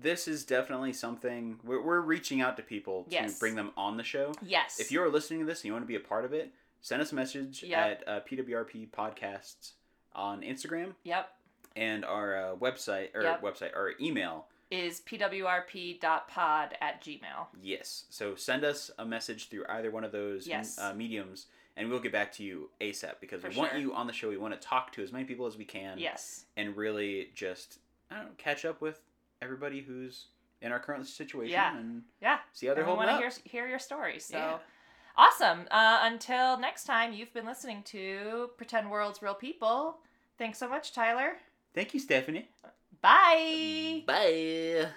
[0.00, 3.38] this is definitely something we're, we're reaching out to people to Yes.
[3.38, 4.32] bring them on the show.
[4.42, 4.78] yes.
[4.80, 7.02] If you're listening to this and you want to be a part of it, send
[7.02, 7.78] us a message Yep.
[8.02, 9.72] at uh, PWRP Podcasts
[10.14, 11.28] on Instagram Yep.
[11.76, 13.42] and our uh, website or Yep.
[13.42, 14.46] website or email.
[14.70, 17.46] Is pwrp.pod at gmail.
[17.62, 18.04] Yes.
[18.10, 20.78] So send us a message through either one of those Yes.
[20.78, 21.46] uh, mediums,
[21.76, 24.28] and we'll get back to you ASAP because For we want you on the show.
[24.28, 25.98] We want to talk to as many people as we can.
[25.98, 26.44] Yes.
[26.56, 27.78] And really just
[28.10, 29.00] I don't know, catch up with
[29.42, 30.26] everybody who's
[30.60, 31.76] in our current situation Yeah.
[31.76, 32.38] and Yeah.
[32.52, 33.32] see how they're And we holding want up.
[33.32, 34.24] to hear hear your stories.
[34.24, 34.36] So.
[34.38, 34.58] Yeah.
[35.16, 35.66] Awesome.
[35.70, 39.98] Uh, until next time, you've been listening to Pretend World's Real People.
[40.38, 41.38] Thanks so much, Tyler.
[41.74, 42.48] Thank you, Stephanie.
[43.00, 44.04] Bye.
[44.06, 44.88] Bye.